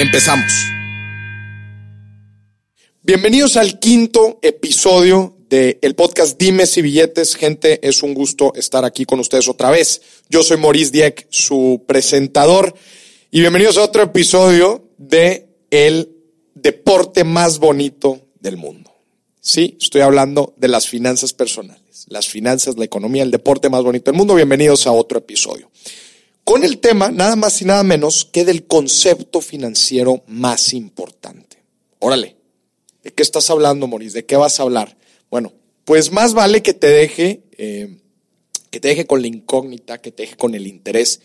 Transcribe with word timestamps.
Empezamos. 0.00 0.50
Bienvenidos 3.02 3.58
al 3.58 3.78
quinto 3.78 4.38
episodio 4.40 5.36
del 5.50 5.94
podcast 5.94 6.40
Dimes 6.40 6.74
y 6.78 6.80
Billetes. 6.80 7.36
Gente, 7.36 7.86
es 7.86 8.02
un 8.02 8.14
gusto 8.14 8.54
estar 8.54 8.86
aquí 8.86 9.04
con 9.04 9.20
ustedes 9.20 9.46
otra 9.46 9.68
vez. 9.68 10.00
Yo 10.30 10.42
soy 10.42 10.56
Maurice 10.56 10.90
Dieck, 10.90 11.26
su 11.28 11.84
presentador, 11.86 12.74
y 13.30 13.40
bienvenidos 13.40 13.76
a 13.76 13.82
otro 13.82 14.02
episodio 14.02 14.88
de 14.96 15.50
el 15.70 16.16
deporte 16.54 17.24
más 17.24 17.58
bonito 17.58 18.26
del 18.40 18.56
mundo. 18.56 18.90
Sí, 19.42 19.76
estoy 19.78 20.00
hablando 20.00 20.54
de 20.56 20.68
las 20.68 20.88
finanzas 20.88 21.34
personales, 21.34 22.06
las 22.08 22.26
finanzas, 22.26 22.78
la 22.78 22.86
economía, 22.86 23.22
el 23.22 23.30
deporte 23.30 23.68
más 23.68 23.82
bonito 23.82 24.10
del 24.10 24.16
mundo. 24.16 24.34
Bienvenidos 24.34 24.86
a 24.86 24.92
otro 24.92 25.18
episodio. 25.18 25.69
Con 26.44 26.64
el 26.64 26.78
tema, 26.78 27.10
nada 27.10 27.36
más 27.36 27.60
y 27.62 27.64
nada 27.64 27.82
menos 27.82 28.24
que 28.24 28.44
del 28.44 28.66
concepto 28.66 29.40
financiero 29.40 30.22
más 30.26 30.72
importante. 30.72 31.62
Órale, 31.98 32.36
¿de 33.02 33.12
qué 33.12 33.22
estás 33.22 33.50
hablando, 33.50 33.86
Maurice? 33.86 34.14
¿De 34.14 34.26
qué 34.26 34.36
vas 34.36 34.58
a 34.58 34.64
hablar? 34.64 34.96
Bueno, 35.30 35.52
pues 35.84 36.10
más 36.12 36.34
vale 36.34 36.62
que 36.62 36.74
te 36.74 36.88
deje, 36.88 37.42
eh, 37.56 37.98
que 38.70 38.80
te 38.80 38.88
deje 38.88 39.06
con 39.06 39.20
la 39.22 39.28
incógnita, 39.28 39.98
que 39.98 40.10
te 40.10 40.24
deje 40.24 40.36
con 40.36 40.54
el 40.54 40.66
interés, 40.66 41.20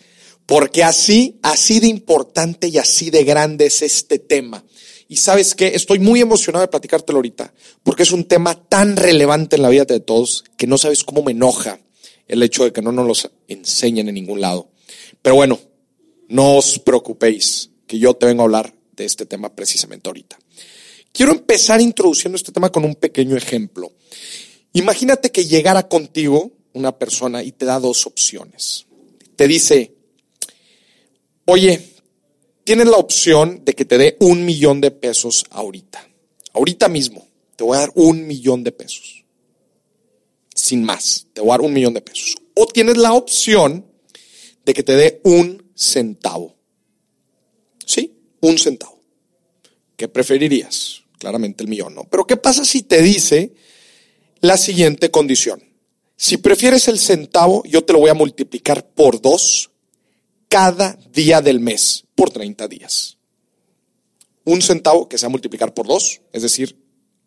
porque 0.46 0.84
así, 0.84 1.38
así 1.42 1.80
de 1.80 1.88
importante 1.88 2.68
y 2.68 2.78
así 2.78 3.10
de 3.10 3.24
grande 3.24 3.66
es 3.66 3.82
este 3.82 4.18
tema. 4.18 4.64
Y 5.08 5.16
sabes 5.16 5.54
qué, 5.54 5.68
estoy 5.68 5.98
muy 5.98 6.20
emocionado 6.20 6.62
de 6.62 6.68
platicártelo 6.68 7.18
ahorita, 7.18 7.52
porque 7.82 8.02
es 8.02 8.12
un 8.12 8.24
tema 8.24 8.54
tan 8.68 8.96
relevante 8.96 9.56
en 9.56 9.62
la 9.62 9.68
vida 9.68 9.84
de 9.84 10.00
todos 10.00 10.44
que 10.56 10.66
no 10.66 10.78
sabes 10.78 11.04
cómo 11.04 11.22
me 11.22 11.32
enoja 11.32 11.80
el 12.26 12.42
hecho 12.42 12.64
de 12.64 12.72
que 12.72 12.82
no 12.82 12.92
nos 12.92 13.06
lo 13.06 13.30
enseñen 13.48 14.08
en 14.08 14.14
ningún 14.14 14.40
lado. 14.40 14.68
Pero 15.26 15.34
bueno, 15.34 15.58
no 16.28 16.58
os 16.58 16.78
preocupéis, 16.78 17.70
que 17.84 17.98
yo 17.98 18.14
te 18.14 18.26
vengo 18.26 18.42
a 18.42 18.44
hablar 18.44 18.72
de 18.92 19.04
este 19.04 19.26
tema 19.26 19.52
precisamente 19.52 20.08
ahorita. 20.08 20.38
Quiero 21.10 21.32
empezar 21.32 21.80
introduciendo 21.80 22.36
este 22.36 22.52
tema 22.52 22.70
con 22.70 22.84
un 22.84 22.94
pequeño 22.94 23.36
ejemplo. 23.36 23.92
Imagínate 24.74 25.32
que 25.32 25.44
llegara 25.44 25.88
contigo 25.88 26.52
una 26.74 26.96
persona 26.96 27.42
y 27.42 27.50
te 27.50 27.66
da 27.66 27.80
dos 27.80 28.06
opciones. 28.06 28.86
Te 29.34 29.48
dice, 29.48 29.96
oye, 31.46 31.84
tienes 32.62 32.86
la 32.86 32.98
opción 32.98 33.64
de 33.64 33.74
que 33.74 33.84
te 33.84 33.98
dé 33.98 34.16
un 34.20 34.44
millón 34.44 34.80
de 34.80 34.92
pesos 34.92 35.44
ahorita. 35.50 36.08
Ahorita 36.52 36.88
mismo, 36.88 37.26
te 37.56 37.64
voy 37.64 37.78
a 37.78 37.80
dar 37.80 37.90
un 37.96 38.28
millón 38.28 38.62
de 38.62 38.70
pesos. 38.70 39.24
Sin 40.54 40.84
más, 40.84 41.26
te 41.32 41.40
voy 41.40 41.50
a 41.50 41.54
dar 41.54 41.62
un 41.62 41.72
millón 41.72 41.94
de 41.94 42.00
pesos. 42.00 42.36
O 42.54 42.68
tienes 42.68 42.96
la 42.96 43.12
opción 43.12 43.95
de 44.66 44.74
que 44.74 44.82
te 44.82 44.96
dé 44.96 45.20
un 45.24 45.72
centavo. 45.74 46.54
¿Sí? 47.86 48.14
Un 48.40 48.58
centavo. 48.58 49.00
¿Qué 49.96 50.08
preferirías? 50.08 51.06
claramente 51.18 51.62
el 51.62 51.68
millón, 51.68 51.94
¿no? 51.94 52.04
Pero 52.04 52.26
¿qué 52.26 52.36
pasa 52.36 52.64
si 52.64 52.82
te 52.82 53.02
dice 53.02 53.54
la 54.40 54.56
siguiente 54.56 55.10
condición? 55.10 55.62
Si 56.16 56.38
prefieres 56.38 56.88
el 56.88 56.98
centavo, 56.98 57.62
yo 57.64 57.84
te 57.84 57.92
lo 57.92 58.00
voy 58.00 58.10
a 58.10 58.14
multiplicar 58.14 58.88
por 58.88 59.20
dos 59.20 59.70
cada 60.48 60.98
día 61.12 61.42
del 61.42 61.60
mes, 61.60 62.04
por 62.14 62.30
30 62.30 62.68
días. 62.68 63.18
Un 64.44 64.62
centavo 64.62 65.08
que 65.08 65.18
sea 65.18 65.28
multiplicar 65.28 65.74
por 65.74 65.86
dos, 65.86 66.20
es 66.32 66.42
decir, 66.42 66.78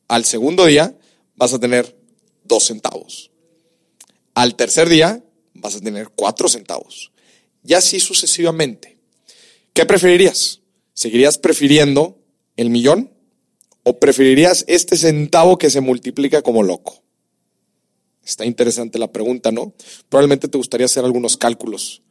al 0.08 0.26
segundo 0.26 0.66
día 0.66 0.98
vas 1.36 1.54
a 1.54 1.60
tener 1.60 1.98
dos 2.44 2.66
centavos. 2.66 3.32
Al 4.34 4.56
tercer 4.56 4.88
día 4.90 5.24
vas 5.54 5.76
a 5.76 5.82
tener 5.82 6.10
cuatro 6.16 6.48
centavos. 6.48 7.12
Y 7.64 7.74
así 7.74 8.00
sucesivamente. 8.00 8.98
¿Qué 9.74 9.86
preferirías? 9.86 10.62
¿Seguirías 10.94 11.38
prefiriendo 11.38 12.18
el 12.58 12.70
millón 12.70 13.12
¿O 13.84 14.00
preferirías 14.00 14.66
este 14.68 14.98
centavo 14.98 15.58
que 15.58 15.70
se 15.70 15.82
multiplica 15.82 16.42
como 16.42 16.64
loco? 16.64 17.02
Está 18.24 18.46
interesante 18.46 19.00
la 19.00 19.12
pregunta, 19.12 19.52
¿no? 19.52 19.74
Probablemente 20.10 20.48
te 20.48 20.58
gustaría 20.58 20.86
hacer 20.86 21.06
algunos 21.06 21.38
cálculos. 21.38 22.04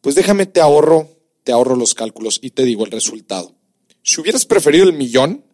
Pues 0.00 0.14
déjame, 0.14 0.46
te 0.46 0.60
ahorro, 0.60 1.08
te 1.42 1.52
ahorro 1.52 1.74
los 1.74 1.94
cálculos 1.94 2.38
y 2.42 2.50
te 2.50 2.64
digo 2.64 2.84
el 2.84 2.92
resultado. 2.92 3.56
Si 4.02 4.20
hubieras 4.20 4.46
preferido 4.46 4.84
el 4.84 4.92
millón, 4.92 5.44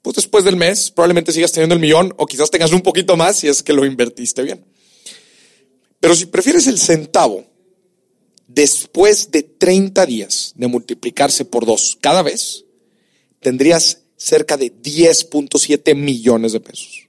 pues 0.00 0.16
después 0.16 0.44
del 0.44 0.56
mes 0.56 0.90
probablemente 0.90 1.32
sigas 1.32 1.52
teniendo 1.52 1.74
el 1.74 1.80
millón 1.80 2.14
o 2.16 2.24
quizás 2.26 2.50
tengas 2.50 2.72
un 2.72 2.80
poquito 2.80 3.16
más 3.16 3.36
si 3.36 3.48
es 3.48 3.62
que 3.62 3.72
lo 3.74 3.84
invertiste 3.84 4.42
bien. 4.42 4.64
Pero 6.00 6.14
si 6.14 6.26
prefieres 6.26 6.66
el 6.66 6.78
centavo, 6.78 7.44
después 8.46 9.30
de 9.30 9.42
30 9.42 10.06
días 10.06 10.52
de 10.56 10.66
multiplicarse 10.66 11.44
por 11.44 11.66
dos 11.66 11.98
cada 12.00 12.22
vez, 12.22 12.64
tendrías 13.40 14.02
cerca 14.16 14.56
de 14.56 14.72
10.7 14.72 15.94
millones 15.94 16.52
de 16.52 16.60
pesos. 16.60 17.08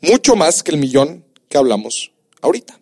Mucho 0.00 0.36
más 0.36 0.62
que 0.62 0.72
el 0.72 0.78
millón 0.78 1.24
que 1.48 1.58
hablamos 1.58 2.12
ahorita. 2.40 2.78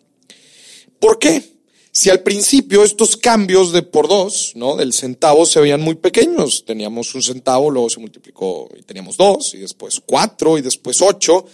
¿Por 0.99 1.19
qué? 1.19 1.53
Si 1.91 2.09
al 2.09 2.21
principio 2.21 2.83
estos 2.83 3.15
cambios 3.17 3.71
de 3.71 3.83
por 3.83 4.07
dos, 4.07 4.53
¿no? 4.55 4.75
Del 4.75 4.93
centavo 4.93 5.45
se 5.45 5.59
veían 5.59 5.79
muy 5.79 5.95
pequeños. 5.95 6.65
Teníamos 6.65 7.13
un 7.13 7.21
centavo, 7.21 7.69
luego 7.69 7.89
se 7.89 7.99
multiplicó 7.99 8.67
y 8.75 8.81
teníamos 8.81 9.15
dos, 9.15 9.53
y 9.53 9.59
después 9.59 10.01
cuatro, 10.03 10.57
y 10.57 10.61
después 10.61 11.01
ocho. 11.01 11.45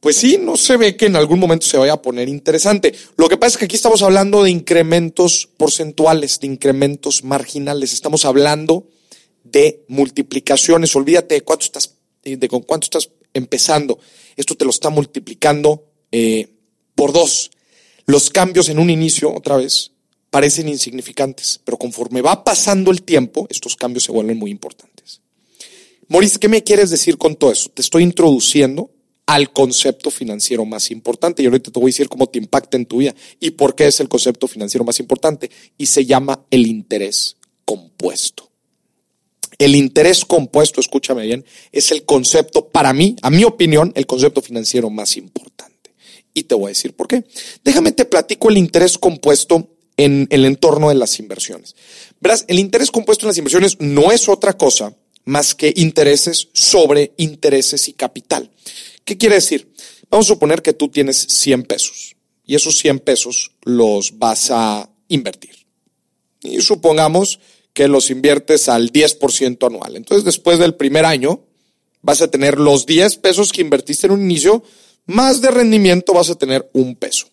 Pues 0.00 0.16
sí, 0.16 0.38
no 0.40 0.56
se 0.56 0.76
ve 0.76 0.96
que 0.96 1.06
en 1.06 1.16
algún 1.16 1.40
momento 1.40 1.66
se 1.66 1.76
vaya 1.76 1.94
a 1.94 2.02
poner 2.02 2.28
interesante. 2.28 2.94
Lo 3.16 3.28
que 3.28 3.36
pasa 3.36 3.54
es 3.54 3.58
que 3.58 3.64
aquí 3.64 3.76
estamos 3.76 4.02
hablando 4.02 4.44
de 4.44 4.50
incrementos 4.50 5.48
porcentuales, 5.56 6.38
de 6.38 6.46
incrementos 6.46 7.24
marginales. 7.24 7.92
Estamos 7.92 8.24
hablando 8.24 8.86
de 9.42 9.84
multiplicaciones. 9.88 10.94
Olvídate 10.94 11.34
de 11.34 11.40
cuánto 11.40 11.64
estás, 11.64 11.94
de 12.22 12.48
con 12.48 12.62
cuánto 12.62 12.84
estás 12.84 13.10
empezando. 13.34 13.98
Esto 14.36 14.54
te 14.54 14.64
lo 14.64 14.70
está 14.70 14.88
multiplicando 14.88 15.84
eh, 16.12 16.48
por 16.94 17.12
dos. 17.12 17.50
Los 18.06 18.30
cambios 18.30 18.68
en 18.68 18.78
un 18.78 18.90
inicio, 18.90 19.34
otra 19.34 19.56
vez, 19.56 19.90
parecen 20.30 20.68
insignificantes, 20.68 21.60
pero 21.64 21.76
conforme 21.76 22.22
va 22.22 22.44
pasando 22.44 22.92
el 22.92 23.02
tiempo, 23.02 23.48
estos 23.50 23.74
cambios 23.74 24.04
se 24.04 24.12
vuelven 24.12 24.38
muy 24.38 24.52
importantes. 24.52 25.22
Maurice, 26.06 26.38
¿qué 26.38 26.48
me 26.48 26.62
quieres 26.62 26.88
decir 26.90 27.18
con 27.18 27.34
todo 27.34 27.50
eso? 27.50 27.68
Te 27.70 27.82
estoy 27.82 28.04
introduciendo 28.04 28.90
al 29.28 29.52
concepto 29.52 30.10
financiero 30.10 30.64
más 30.64 30.90
importante 30.90 31.42
y 31.42 31.46
ahorita 31.46 31.70
te 31.70 31.78
voy 31.78 31.90
a 31.90 31.92
decir 31.92 32.08
cómo 32.08 32.28
te 32.28 32.38
impacta 32.38 32.78
en 32.78 32.86
tu 32.86 32.96
vida 32.96 33.14
y 33.38 33.50
por 33.50 33.74
qué 33.74 33.86
es 33.86 34.00
el 34.00 34.08
concepto 34.08 34.48
financiero 34.48 34.86
más 34.86 35.00
importante 35.00 35.50
y 35.76 35.84
se 35.84 36.06
llama 36.06 36.46
el 36.50 36.66
interés 36.66 37.36
compuesto. 37.66 38.50
El 39.58 39.76
interés 39.76 40.24
compuesto, 40.24 40.80
escúchame 40.80 41.26
bien, 41.26 41.44
es 41.72 41.92
el 41.92 42.06
concepto, 42.06 42.68
para 42.68 42.94
mí, 42.94 43.16
a 43.20 43.28
mi 43.28 43.44
opinión, 43.44 43.92
el 43.96 44.06
concepto 44.06 44.40
financiero 44.40 44.88
más 44.88 45.18
importante. 45.18 45.92
Y 46.32 46.44
te 46.44 46.54
voy 46.54 46.66
a 46.66 46.68
decir 46.68 46.96
por 46.96 47.06
qué. 47.06 47.24
Déjame 47.62 47.92
te 47.92 48.06
platico 48.06 48.48
el 48.48 48.56
interés 48.56 48.96
compuesto 48.96 49.68
en 49.98 50.26
el 50.30 50.46
entorno 50.46 50.88
de 50.88 50.94
las 50.94 51.18
inversiones. 51.18 51.76
Verás, 52.18 52.46
el 52.48 52.58
interés 52.58 52.90
compuesto 52.90 53.26
en 53.26 53.28
las 53.28 53.38
inversiones 53.38 53.78
no 53.78 54.10
es 54.10 54.26
otra 54.26 54.56
cosa 54.56 54.96
más 55.26 55.54
que 55.54 55.74
intereses 55.76 56.48
sobre 56.54 57.12
intereses 57.18 57.88
y 57.88 57.92
capital. 57.92 58.47
¿Qué 59.08 59.16
quiere 59.16 59.36
decir? 59.36 59.72
Vamos 60.10 60.26
a 60.26 60.34
suponer 60.34 60.60
que 60.60 60.74
tú 60.74 60.90
tienes 60.90 61.16
100 61.16 61.62
pesos 61.62 62.14
y 62.44 62.56
esos 62.56 62.76
100 62.76 62.98
pesos 62.98 63.52
los 63.62 64.18
vas 64.18 64.50
a 64.50 64.90
invertir. 65.08 65.64
Y 66.42 66.60
supongamos 66.60 67.40
que 67.72 67.88
los 67.88 68.10
inviertes 68.10 68.68
al 68.68 68.92
10% 68.92 69.66
anual. 69.66 69.96
Entonces, 69.96 70.26
después 70.26 70.58
del 70.58 70.74
primer 70.74 71.06
año, 71.06 71.42
vas 72.02 72.20
a 72.20 72.30
tener 72.30 72.58
los 72.58 72.84
10 72.84 73.16
pesos 73.16 73.50
que 73.50 73.62
invertiste 73.62 74.08
en 74.08 74.12
un 74.12 74.20
inicio, 74.20 74.62
más 75.06 75.40
de 75.40 75.52
rendimiento 75.52 76.12
vas 76.12 76.28
a 76.28 76.34
tener 76.34 76.68
un 76.74 76.94
peso. 76.94 77.28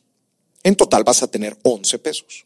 En 0.64 0.78
total 0.78 1.04
vas 1.04 1.24
a 1.24 1.28
tener 1.28 1.58
11 1.62 2.00
pesos. 2.00 2.46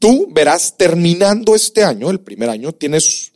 Tú 0.00 0.26
verás, 0.32 0.76
terminando 0.76 1.54
este 1.54 1.84
año, 1.84 2.10
el 2.10 2.18
primer 2.18 2.50
año, 2.50 2.72
tienes, 2.72 3.30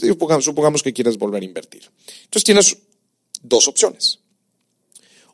supongamos, 0.00 0.84
que 0.84 0.92
quieres 0.92 1.18
volver 1.18 1.42
a 1.42 1.46
invertir. 1.46 1.82
Entonces 2.22 2.44
tienes 2.44 2.78
dos 3.42 3.66
opciones. 3.66 4.20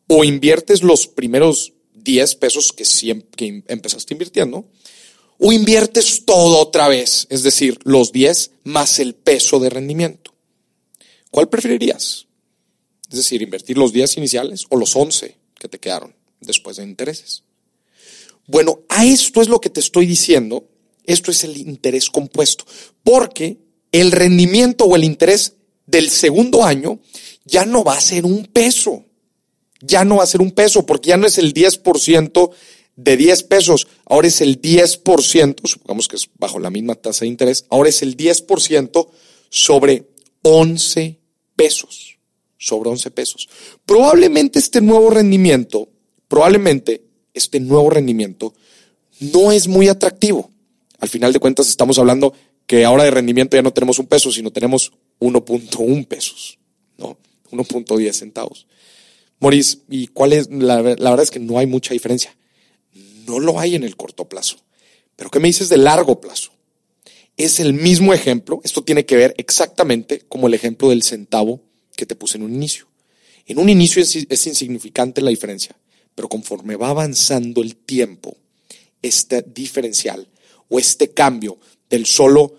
O 0.06 0.24
inviertes 0.24 0.82
los 0.82 1.06
primeros 1.06 1.72
10 1.94 2.34
pesos 2.36 2.72
que, 2.72 2.84
que 3.36 3.62
empezaste 3.68 4.14
invirtiendo, 4.14 4.66
o 5.38 5.52
inviertes 5.52 6.24
todo 6.24 6.58
otra 6.58 6.88
vez, 6.88 7.26
es 7.30 7.42
decir, 7.42 7.78
los 7.84 8.12
10 8.12 8.52
más 8.64 8.98
el 8.98 9.14
peso 9.14 9.58
de 9.58 9.70
rendimiento. 9.70 10.34
¿Cuál 11.30 11.48
preferirías? 11.48 12.26
Es 13.10 13.16
decir, 13.16 13.42
invertir 13.42 13.76
los 13.76 13.92
10 13.92 14.18
iniciales 14.18 14.66
o 14.68 14.76
los 14.76 14.94
11 14.94 15.36
que 15.58 15.68
te 15.68 15.78
quedaron 15.78 16.14
después 16.40 16.76
de 16.76 16.84
intereses. 16.84 17.42
Bueno, 18.46 18.80
a 18.88 19.04
esto 19.04 19.40
es 19.40 19.48
lo 19.48 19.60
que 19.60 19.70
te 19.70 19.80
estoy 19.80 20.06
diciendo. 20.06 20.68
Esto 21.04 21.30
es 21.30 21.44
el 21.44 21.56
interés 21.56 22.10
compuesto. 22.10 22.64
Porque 23.02 23.58
el 23.92 24.12
rendimiento 24.12 24.84
o 24.84 24.96
el 24.96 25.04
interés 25.04 25.54
del 25.86 26.10
segundo 26.10 26.64
año 26.64 27.00
ya 27.44 27.64
no 27.64 27.84
va 27.84 27.96
a 27.96 28.00
ser 28.00 28.24
un 28.24 28.46
peso. 28.46 29.03
Ya 29.86 30.04
no 30.04 30.16
va 30.16 30.24
a 30.24 30.26
ser 30.26 30.40
un 30.40 30.50
peso 30.50 30.86
porque 30.86 31.10
ya 31.10 31.16
no 31.16 31.26
es 31.26 31.38
el 31.38 31.52
10% 31.52 32.50
de 32.96 33.16
10 33.16 33.42
pesos. 33.44 33.86
Ahora 34.06 34.28
es 34.28 34.40
el 34.40 34.60
10%, 34.60 35.60
supongamos 35.64 36.08
que 36.08 36.16
es 36.16 36.28
bajo 36.38 36.58
la 36.58 36.70
misma 36.70 36.94
tasa 36.94 37.20
de 37.20 37.28
interés. 37.28 37.66
Ahora 37.70 37.88
es 37.88 38.02
el 38.02 38.16
10% 38.16 39.08
sobre 39.48 40.08
11 40.42 41.18
pesos. 41.56 42.18
Sobre 42.58 42.90
11 42.90 43.10
pesos. 43.10 43.48
Probablemente 43.84 44.58
este 44.58 44.80
nuevo 44.80 45.10
rendimiento, 45.10 45.88
probablemente 46.28 47.02
este 47.34 47.60
nuevo 47.60 47.90
rendimiento 47.90 48.54
no 49.20 49.52
es 49.52 49.68
muy 49.68 49.88
atractivo. 49.88 50.50
Al 50.98 51.08
final 51.08 51.32
de 51.32 51.40
cuentas 51.40 51.68
estamos 51.68 51.98
hablando 51.98 52.32
que 52.66 52.84
ahora 52.84 53.04
de 53.04 53.10
rendimiento 53.10 53.56
ya 53.56 53.62
no 53.62 53.72
tenemos 53.72 53.98
un 53.98 54.06
peso, 54.06 54.32
sino 54.32 54.50
tenemos 54.50 54.92
1.1 55.20 56.06
pesos, 56.06 56.58
¿no? 56.96 57.18
1.10 57.50 58.12
centavos. 58.12 58.66
Moris, 59.40 59.80
¿y 59.88 60.08
cuál 60.08 60.32
es? 60.32 60.48
La, 60.50 60.80
verdad 60.80 61.22
es 61.22 61.30
que 61.30 61.40
no 61.40 61.58
hay 61.58 61.66
mucha 61.66 61.92
diferencia. 61.92 62.36
No 63.26 63.40
lo 63.40 63.58
hay 63.58 63.74
en 63.74 63.84
el 63.84 63.96
corto 63.96 64.28
plazo. 64.28 64.56
Pero 65.16 65.30
¿qué 65.30 65.40
me 65.40 65.48
dices 65.48 65.68
de 65.68 65.76
largo 65.76 66.20
plazo? 66.20 66.52
Es 67.36 67.60
el 67.60 67.74
mismo 67.74 68.14
ejemplo, 68.14 68.60
esto 68.62 68.84
tiene 68.84 69.06
que 69.06 69.16
ver 69.16 69.34
exactamente 69.38 70.20
como 70.28 70.46
el 70.46 70.54
ejemplo 70.54 70.90
del 70.90 71.02
centavo 71.02 71.60
que 71.96 72.06
te 72.06 72.14
puse 72.14 72.36
en 72.36 72.44
un 72.44 72.54
inicio. 72.54 72.86
En 73.46 73.58
un 73.58 73.68
inicio 73.68 74.00
es, 74.00 74.14
es 74.28 74.46
insignificante 74.46 75.20
la 75.20 75.30
diferencia, 75.30 75.76
pero 76.14 76.28
conforme 76.28 76.76
va 76.76 76.90
avanzando 76.90 77.60
el 77.60 77.76
tiempo, 77.76 78.36
este 79.02 79.42
diferencial 79.42 80.28
o 80.68 80.78
este 80.78 81.10
cambio 81.10 81.58
del 81.90 82.06
solo, 82.06 82.56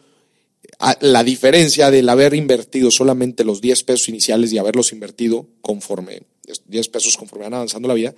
la 1.00 1.24
diferencia 1.24 1.90
del 1.90 2.10
haber 2.10 2.34
invertido 2.34 2.92
solamente 2.92 3.44
los 3.44 3.62
10 3.62 3.84
pesos 3.84 4.10
iniciales 4.10 4.52
y 4.52 4.58
haberlos 4.58 4.92
invertido 4.92 5.48
conforme, 5.62 6.24
10 6.68 6.90
pesos 6.90 7.18
conforme 7.18 7.46
van 7.46 7.56
avanzando 7.56 7.88
la 7.88 7.94
vida, 7.94 8.14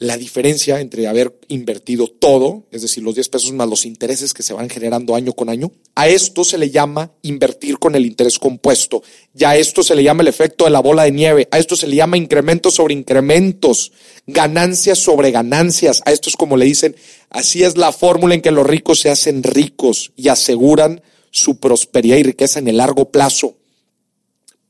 la 0.00 0.16
diferencia 0.16 0.80
entre 0.80 1.08
haber 1.08 1.36
invertido 1.48 2.06
todo, 2.06 2.62
es 2.70 2.82
decir, 2.82 3.02
los 3.02 3.16
10 3.16 3.28
pesos 3.30 3.52
más 3.52 3.68
los 3.68 3.84
intereses 3.84 4.32
que 4.32 4.44
se 4.44 4.52
van 4.52 4.70
generando 4.70 5.16
año 5.16 5.32
con 5.32 5.48
año, 5.48 5.72
a 5.96 6.06
esto 6.06 6.44
se 6.44 6.56
le 6.56 6.70
llama 6.70 7.10
invertir 7.22 7.78
con 7.78 7.96
el 7.96 8.06
interés 8.06 8.38
compuesto. 8.38 9.02
Ya 9.34 9.50
a 9.50 9.56
esto 9.56 9.82
se 9.82 9.96
le 9.96 10.04
llama 10.04 10.22
el 10.22 10.28
efecto 10.28 10.64
de 10.64 10.70
la 10.70 10.78
bola 10.78 11.02
de 11.02 11.10
nieve. 11.10 11.48
A 11.50 11.58
esto 11.58 11.74
se 11.74 11.88
le 11.88 11.96
llama 11.96 12.16
incrementos 12.16 12.74
sobre 12.74 12.94
incrementos, 12.94 13.90
ganancias 14.28 14.98
sobre 14.98 15.32
ganancias. 15.32 16.00
A 16.04 16.12
esto 16.12 16.28
es 16.30 16.36
como 16.36 16.56
le 16.56 16.66
dicen, 16.66 16.94
así 17.28 17.64
es 17.64 17.76
la 17.76 17.90
fórmula 17.90 18.36
en 18.36 18.40
que 18.40 18.52
los 18.52 18.66
ricos 18.66 19.00
se 19.00 19.10
hacen 19.10 19.42
ricos 19.42 20.12
y 20.14 20.28
aseguran 20.28 21.02
su 21.32 21.58
prosperidad 21.58 22.18
y 22.18 22.22
riqueza 22.22 22.60
en 22.60 22.68
el 22.68 22.76
largo 22.76 23.10
plazo 23.10 23.56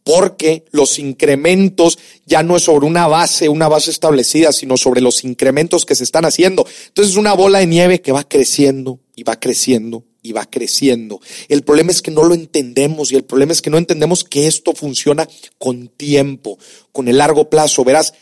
porque 0.08 0.64
los 0.70 0.98
incrementos 0.98 1.98
ya 2.24 2.42
no 2.42 2.56
es 2.56 2.62
sobre 2.62 2.86
una 2.86 3.06
base, 3.06 3.50
una 3.50 3.68
base 3.68 3.90
establecida, 3.90 4.52
sino 4.52 4.78
sobre 4.78 5.02
los 5.02 5.22
incrementos 5.22 5.84
que 5.84 5.94
se 5.94 6.02
están 6.02 6.24
haciendo. 6.24 6.66
Entonces 6.86 7.12
es 7.12 7.18
una 7.18 7.34
bola 7.34 7.58
de 7.58 7.66
nieve 7.66 8.00
que 8.00 8.10
va 8.10 8.26
creciendo 8.26 9.00
y 9.14 9.24
va 9.24 9.38
creciendo 9.38 10.06
y 10.22 10.32
va 10.32 10.46
creciendo. 10.46 11.20
El 11.50 11.60
problema 11.60 11.90
es 11.90 12.00
que 12.00 12.10
no 12.10 12.24
lo 12.24 12.32
entendemos 12.32 13.12
y 13.12 13.16
el 13.16 13.24
problema 13.24 13.52
es 13.52 13.60
que 13.60 13.68
no 13.68 13.76
entendemos 13.76 14.24
que 14.24 14.46
esto 14.46 14.72
funciona 14.72 15.28
con 15.58 15.88
tiempo, 15.88 16.58
con 16.90 17.08
el 17.08 17.18
largo 17.18 17.50
plazo. 17.50 17.84
Verás, 17.84 18.14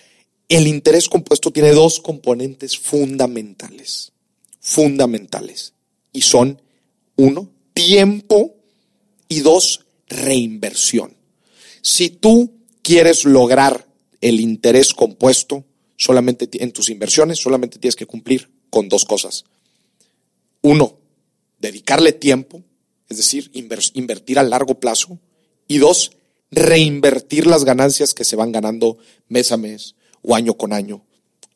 el 0.49 0.67
interés 0.67 1.09
compuesto 1.09 1.53
tiene 1.53 1.71
dos 1.71 2.01
componentes 2.01 2.77
fundamentales, 2.77 4.11
fundamentales, 4.59 5.73
y 6.13 6.23
son, 6.23 6.61
uno, 7.15 7.49
tiempo 7.75 8.57
y 9.29 9.39
dos, 9.39 9.87
reinversión. 10.09 11.16
Si 11.87 12.11
tú 12.11 12.53
quieres 12.83 13.25
lograr 13.25 13.87
el 14.21 14.41
interés 14.41 14.93
compuesto 14.93 15.65
solamente 15.97 16.49
en 16.61 16.73
tus 16.73 16.89
inversiones, 16.89 17.39
solamente 17.39 17.79
tienes 17.79 17.95
que 17.95 18.07
cumplir 18.07 18.51
con 18.71 18.89
dos 18.89 19.05
cosas. 19.05 19.45
Uno, 20.63 20.99
dedicarle 21.61 22.11
tiempo, 22.11 22.65
es 23.09 23.19
decir, 23.19 23.53
invertir 23.53 24.41
a 24.41 24.43
largo 24.43 24.81
plazo. 24.81 25.21
Y 25.69 25.79
dos, 25.79 26.11
reinvertir 26.51 27.47
las 27.47 27.65
ganancias 27.65 28.15
que 28.15 28.25
se 28.25 28.35
van 28.35 28.51
ganando 28.51 28.99
mes 29.29 29.53
a 29.53 29.57
mes 29.57 29.95
o 30.23 30.35
año 30.35 30.55
con 30.55 30.73
año, 30.73 31.05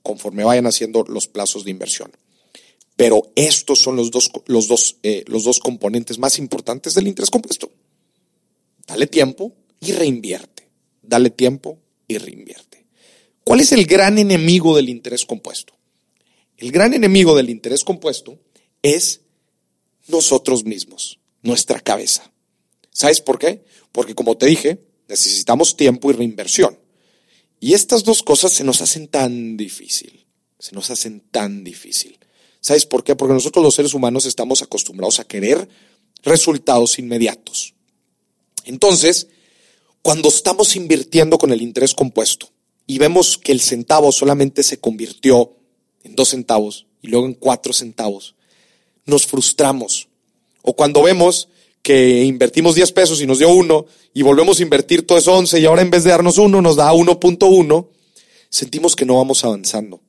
conforme 0.05 0.45
vayan 0.45 0.69
haciendo 0.69 1.03
los 1.09 1.27
plazos 1.27 1.65
de 1.65 1.73
inversión. 1.73 2.13
Pero 2.95 3.33
estos 3.35 3.81
son 3.81 3.97
los 3.97 4.13
dos, 4.13 4.31
los 4.47 4.69
dos, 4.69 4.99
eh, 5.03 5.25
los 5.27 5.43
dos 5.43 5.59
componentes 5.59 6.21
más 6.21 6.39
importantes 6.39 6.95
del 6.95 7.09
interés 7.09 7.31
compuesto. 7.31 7.73
Dale 8.87 9.09
tiempo 9.09 9.57
y 9.81 9.93
reinvierte. 9.93 10.69
Dale 11.03 11.31
tiempo 11.31 11.79
y 12.07 12.19
reinvierte. 12.19 12.87
¿Cuál 13.45 13.61
es 13.61 13.73
el 13.73 13.87
gran 13.87 14.19
enemigo 14.19 14.77
del 14.77 14.89
interés 14.89 15.25
compuesto? 15.25 15.75
El 16.57 16.73
gran 16.73 16.95
enemigo 16.95 17.35
del 17.35 17.51
interés 17.51 17.85
compuesto 17.85 18.39
es 18.83 19.23
nosotros 20.09 20.65
mismos, 20.65 21.19
nuestra 21.43 21.81
cabeza. 21.81 22.31
¿Sabes 22.91 23.21
por 23.21 23.39
qué? 23.39 23.65
Porque 23.93 24.15
como 24.15 24.37
te 24.37 24.47
dije, 24.47 24.85
necesitamos 25.09 25.77
tiempo 25.77 26.11
y 26.11 26.15
reinversión. 26.15 26.79
Y 27.61 27.75
estas 27.75 28.05
dos 28.05 28.23
cosas 28.23 28.53
se 28.53 28.65
nos 28.65 28.81
hacen 28.83 29.09
tan 29.09 29.57
difícil, 29.57 30.27
se 30.59 30.75
nos 30.75 30.91
hacen 30.91 31.21
tan 31.31 31.65
difícil. 31.65 32.19
¿Sabes 32.61 32.87
por 32.87 33.05
qué? 33.05 33.17
Porque 33.17 33.35
nosotros 33.35 33.63
los 33.65 33.75
seres 33.75 33.95
humanos 33.95 34.27
estamos 34.27 34.63
acostumbrados 34.63 35.19
a 35.19 35.25
querer 35.25 35.69
resultados 36.23 36.99
inmediatos. 36.99 37.75
Entonces, 38.65 39.29
cuando 40.03 40.29
estamos 40.29 40.77
invirtiendo 40.77 41.39
con 41.39 41.53
el 41.53 41.63
interés 41.63 41.95
compuesto 41.95 42.49
y 42.87 42.99
vemos 42.99 43.39
que 43.39 43.53
el 43.53 43.61
centavo 43.61 44.13
solamente 44.13 44.63
se 44.63 44.81
convirtió 44.81 45.53
en 46.05 46.17
dos 46.17 46.31
centavos 46.31 46.87
y 47.03 47.09
luego 47.09 47.27
en 47.27 47.35
cuatro 47.35 47.73
centavos, 47.73 48.35
nos 49.05 49.27
frustramos. 49.27 50.09
O 50.63 50.75
cuando 50.75 51.03
vemos 51.03 51.49
que 51.83 52.25
invertimos 52.25 52.75
10 52.75 52.93
pesos 52.93 53.21
y 53.21 53.27
nos 53.27 53.39
dio 53.39 53.51
uno 53.51 53.87
y 54.13 54.23
volvemos 54.23 54.59
a 54.59 54.63
invertir 54.63 55.07
todo 55.07 55.19
eso 55.19 55.35
11 55.35 55.61
y 55.61 55.67
ahora 55.67 55.83
en 55.83 55.91
vez 55.91 56.05
de 56.05 56.11
darnos 56.11 56.39
uno 56.39 56.61
nos 56.61 56.77
da 56.77 56.93
1.1, 56.93 57.89
sentimos 58.49 58.97
que 58.97 59.07
no 59.07 59.17
vamos 59.17 59.45
avanzando. 59.45 60.01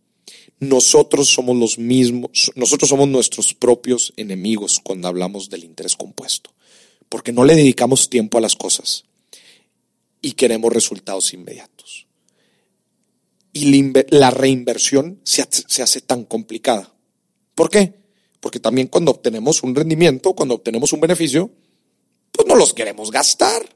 Nosotros 0.59 1.29
somos 1.29 1.57
los 1.57 1.77
mismos, 1.77 2.51
nosotros 2.55 2.89
somos 2.89 3.07
nuestros 3.07 3.53
propios 3.53 4.13
enemigos 4.15 4.79
cuando 4.83 5.07
hablamos 5.07 5.49
del 5.49 5.63
interés 5.63 5.95
compuesto, 5.95 6.53
porque 7.09 7.31
no 7.31 7.45
le 7.45 7.55
dedicamos 7.55 8.09
tiempo 8.09 8.37
a 8.37 8.41
las 8.41 8.55
cosas 8.55 9.05
y 10.21 10.33
queremos 10.33 10.71
resultados 10.71 11.33
inmediatos. 11.33 12.07
Y 13.53 13.91
la 14.09 14.31
reinversión 14.31 15.19
se 15.23 15.43
hace 15.83 16.01
tan 16.01 16.23
complicada. 16.23 16.93
¿Por 17.55 17.69
qué? 17.69 17.93
Porque 18.39 18.59
también 18.59 18.87
cuando 18.87 19.11
obtenemos 19.11 19.61
un 19.63 19.75
rendimiento, 19.75 20.33
cuando 20.33 20.55
obtenemos 20.55 20.93
un 20.93 21.01
beneficio, 21.01 21.51
pues 22.31 22.47
no 22.47 22.55
los 22.55 22.73
queremos 22.73 23.11
gastar. 23.11 23.75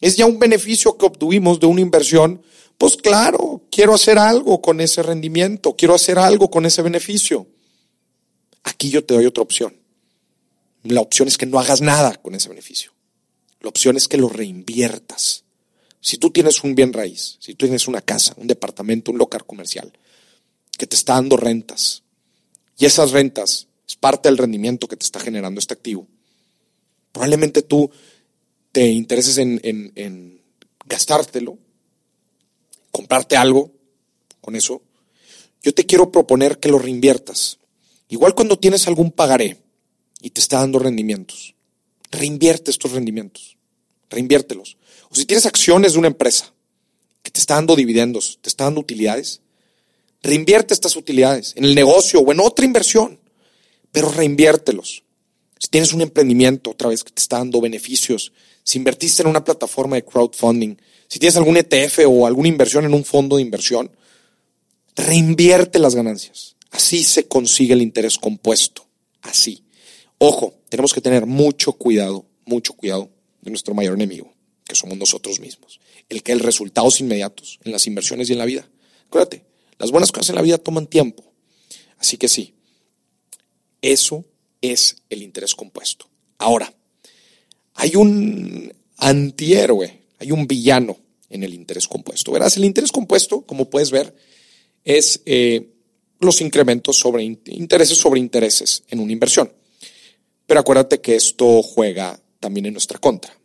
Es 0.00 0.16
ya 0.16 0.26
un 0.26 0.38
beneficio 0.38 0.98
que 0.98 1.06
obtuvimos 1.06 1.58
de 1.58 1.66
una 1.66 1.80
inversión, 1.80 2.42
pues 2.76 2.96
claro, 2.96 3.62
quiero 3.70 3.94
hacer 3.94 4.18
algo 4.18 4.60
con 4.60 4.80
ese 4.80 5.02
rendimiento, 5.02 5.74
quiero 5.74 5.94
hacer 5.94 6.18
algo 6.18 6.50
con 6.50 6.66
ese 6.66 6.82
beneficio. 6.82 7.46
Aquí 8.64 8.90
yo 8.90 9.04
te 9.04 9.14
doy 9.14 9.26
otra 9.26 9.42
opción. 9.42 9.76
La 10.82 11.00
opción 11.00 11.28
es 11.28 11.38
que 11.38 11.46
no 11.46 11.58
hagas 11.58 11.80
nada 11.80 12.16
con 12.16 12.34
ese 12.34 12.48
beneficio. 12.48 12.92
La 13.60 13.68
opción 13.68 13.96
es 13.96 14.08
que 14.08 14.18
lo 14.18 14.28
reinviertas. 14.28 15.44
Si 16.02 16.18
tú 16.18 16.30
tienes 16.30 16.64
un 16.64 16.74
bien 16.74 16.92
raíz, 16.92 17.36
si 17.38 17.54
tú 17.54 17.64
tienes 17.66 17.86
una 17.86 18.00
casa, 18.00 18.34
un 18.36 18.48
departamento, 18.48 19.12
un 19.12 19.18
local 19.18 19.46
comercial, 19.46 19.92
que 20.76 20.88
te 20.88 20.96
está 20.96 21.14
dando 21.14 21.36
rentas, 21.36 22.02
y 22.76 22.86
esas 22.86 23.12
rentas 23.12 23.68
es 23.86 23.94
parte 23.94 24.28
del 24.28 24.36
rendimiento 24.36 24.88
que 24.88 24.96
te 24.96 25.06
está 25.06 25.20
generando 25.20 25.60
este 25.60 25.74
activo, 25.74 26.08
probablemente 27.12 27.62
tú 27.62 27.88
te 28.72 28.88
intereses 28.88 29.38
en, 29.38 29.60
en 29.62 30.42
gastártelo, 30.86 31.56
comprarte 32.90 33.36
algo 33.36 33.70
con 34.40 34.56
eso. 34.56 34.82
Yo 35.62 35.72
te 35.72 35.86
quiero 35.86 36.10
proponer 36.10 36.58
que 36.58 36.68
lo 36.68 36.80
reinviertas. 36.80 37.58
Igual 38.08 38.34
cuando 38.34 38.58
tienes 38.58 38.88
algún 38.88 39.12
pagaré 39.12 39.58
y 40.20 40.30
te 40.30 40.40
está 40.40 40.58
dando 40.58 40.80
rendimientos, 40.80 41.54
reinvierte 42.10 42.72
estos 42.72 42.90
rendimientos, 42.90 43.56
reinviértelos. 44.10 44.76
O 45.12 45.14
si 45.14 45.26
tienes 45.26 45.44
acciones 45.44 45.92
de 45.92 45.98
una 45.98 46.08
empresa 46.08 46.54
que 47.22 47.30
te 47.30 47.38
está 47.38 47.54
dando 47.54 47.76
dividendos, 47.76 48.38
te 48.40 48.48
está 48.48 48.64
dando 48.64 48.80
utilidades, 48.80 49.42
reinvierte 50.22 50.72
estas 50.72 50.96
utilidades 50.96 51.52
en 51.56 51.64
el 51.64 51.74
negocio 51.74 52.20
o 52.20 52.32
en 52.32 52.40
otra 52.40 52.64
inversión. 52.64 53.20
pero 53.92 54.10
reinviértelos. 54.10 55.04
Si 55.58 55.68
tienes 55.68 55.92
un 55.92 56.00
emprendimiento, 56.00 56.70
otra 56.70 56.88
vez 56.88 57.04
que 57.04 57.12
te 57.12 57.20
está 57.20 57.36
dando 57.36 57.60
beneficios, 57.60 58.32
si 58.64 58.78
invertiste 58.78 59.20
en 59.20 59.28
una 59.28 59.44
plataforma 59.44 59.96
de 59.96 60.04
crowdfunding, 60.04 60.76
si 61.08 61.18
tienes 61.18 61.36
algún 61.36 61.58
ETF 61.58 62.00
o 62.08 62.26
alguna 62.26 62.48
inversión 62.48 62.86
en 62.86 62.94
un 62.94 63.04
fondo 63.04 63.36
de 63.36 63.42
inversión, 63.42 63.90
reinvierte 64.96 65.78
las 65.78 65.94
ganancias. 65.94 66.56
Así 66.70 67.04
se 67.04 67.28
consigue 67.28 67.74
el 67.74 67.82
interés 67.82 68.16
compuesto. 68.16 68.86
Así. 69.20 69.62
Ojo, 70.16 70.54
tenemos 70.70 70.94
que 70.94 71.02
tener 71.02 71.26
mucho 71.26 71.74
cuidado, 71.74 72.24
mucho 72.46 72.72
cuidado 72.72 73.10
de 73.42 73.50
nuestro 73.50 73.74
mayor 73.74 73.94
enemigo, 73.94 74.31
que 74.72 74.78
somos 74.78 74.96
nosotros 74.96 75.38
mismos. 75.38 75.80
El 76.08 76.22
que 76.22 76.32
hay 76.32 76.38
resultados 76.38 76.98
inmediatos 77.00 77.60
en 77.62 77.72
las 77.72 77.86
inversiones 77.86 78.30
y 78.30 78.32
en 78.32 78.38
la 78.38 78.46
vida. 78.46 78.66
Acuérdate, 79.06 79.44
las 79.78 79.90
buenas 79.90 80.10
cosas 80.10 80.30
en 80.30 80.36
la 80.36 80.42
vida 80.42 80.56
toman 80.56 80.86
tiempo. 80.86 81.30
Así 81.98 82.16
que 82.16 82.26
sí, 82.26 82.54
eso 83.82 84.24
es 84.62 84.96
el 85.10 85.22
interés 85.22 85.54
compuesto. 85.54 86.08
Ahora, 86.38 86.72
hay 87.74 87.96
un 87.96 88.72
antihéroe, 88.96 90.04
hay 90.18 90.32
un 90.32 90.46
villano 90.46 90.98
en 91.28 91.44
el 91.44 91.52
interés 91.52 91.86
compuesto. 91.86 92.32
Verás, 92.32 92.56
el 92.56 92.64
interés 92.64 92.92
compuesto, 92.92 93.42
como 93.42 93.68
puedes 93.68 93.90
ver, 93.90 94.16
es 94.84 95.20
eh, 95.26 95.68
los 96.18 96.40
incrementos 96.40 96.96
sobre 96.96 97.24
intereses 97.24 97.98
sobre 97.98 98.20
intereses 98.20 98.84
en 98.88 99.00
una 99.00 99.12
inversión. 99.12 99.52
Pero 100.46 100.60
acuérdate 100.60 101.02
que 101.02 101.14
esto 101.14 101.62
juega 101.62 102.18
también 102.40 102.64
en 102.64 102.72
nuestra 102.72 102.98
contra. 102.98 103.36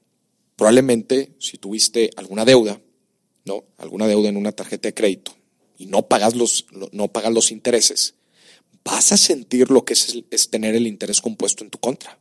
Probablemente 0.58 1.32
si 1.40 1.58
tuviste 1.58 2.10
alguna 2.18 2.44
deuda, 2.44 2.82
¿no? 3.46 3.64
Alguna 3.78 4.08
deuda 4.08 4.28
en 4.28 4.36
una 4.36 4.52
tarjeta 4.52 4.90
de 4.90 4.94
crédito 4.94 5.32
y 5.78 5.86
no 5.86 6.08
pagas 6.10 6.36
los, 6.36 6.66
no 6.92 7.08
pagas 7.08 7.32
los 7.32 7.52
intereses, 7.52 8.16
vas 8.84 9.14
a 9.14 9.18
sentir 9.18 9.72
lo 9.72 9.86
que 9.86 9.94
es, 9.94 10.22
es 10.30 10.50
tener 10.50 10.76
el 10.76 10.86
interés 10.86 11.22
compuesto 11.22 11.64
en 11.64 11.70
tu 11.70 11.78
contra. 11.78 12.20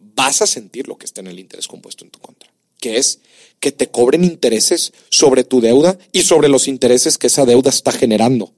Vas 0.00 0.42
a 0.42 0.48
sentir 0.48 0.88
lo 0.88 0.98
que 0.98 1.06
es 1.06 1.12
tener 1.12 1.32
el 1.32 1.38
interés 1.38 1.68
compuesto 1.68 2.04
en 2.04 2.10
tu 2.10 2.18
contra 2.18 2.50
que 2.84 2.98
es 2.98 3.20
que 3.60 3.72
te 3.72 3.88
cobren 3.88 4.24
intereses 4.24 4.92
sobre 5.08 5.42
tu 5.42 5.62
deuda 5.62 5.98
y 6.12 6.24
sobre 6.24 6.50
los 6.50 6.68
intereses 6.68 7.16
que 7.16 7.28
esa 7.28 7.46
deuda 7.46 7.70
está 7.70 7.92
generando. 7.92 8.52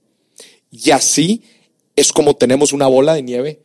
Y 0.72 0.90
así 0.90 1.42
es 1.94 2.10
como 2.10 2.34
tenemos 2.34 2.72
una 2.72 2.88
bola 2.88 3.14
de 3.14 3.22
nieve 3.22 3.60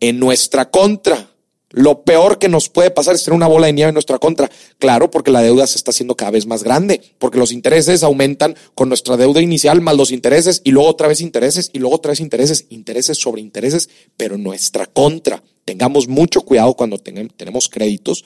en 0.00 0.20
nuestra 0.20 0.70
contra. 0.70 1.32
Lo 1.70 2.02
peor 2.02 2.38
que 2.38 2.48
nos 2.48 2.70
puede 2.70 2.90
pasar 2.90 3.14
es 3.14 3.24
tener 3.24 3.36
una 3.36 3.46
bola 3.46 3.66
de 3.66 3.74
nieve 3.74 3.90
en 3.90 3.94
nuestra 3.94 4.18
contra. 4.18 4.50
Claro, 4.78 5.10
porque 5.10 5.30
la 5.30 5.42
deuda 5.42 5.66
se 5.66 5.76
está 5.76 5.90
haciendo 5.90 6.16
cada 6.16 6.30
vez 6.30 6.46
más 6.46 6.64
grande, 6.64 7.00
porque 7.18 7.38
los 7.38 7.52
intereses 7.52 8.02
aumentan 8.02 8.56
con 8.74 8.88
nuestra 8.88 9.16
deuda 9.16 9.42
inicial 9.42 9.80
más 9.80 9.96
los 9.96 10.10
intereses 10.10 10.62
y 10.64 10.70
luego 10.70 10.88
otra 10.88 11.08
vez 11.08 11.20
intereses 11.20 11.70
y 11.72 11.78
luego 11.78 11.96
otra 11.96 12.10
vez 12.10 12.20
intereses, 12.20 12.66
intereses 12.70 13.18
sobre 13.18 13.42
intereses, 13.42 13.90
pero 14.16 14.36
en 14.36 14.42
nuestra 14.42 14.86
contra. 14.86 15.42
Tengamos 15.66 16.08
mucho 16.08 16.40
cuidado 16.40 16.74
cuando 16.74 16.96
tenemos 16.98 17.68
créditos 17.68 18.24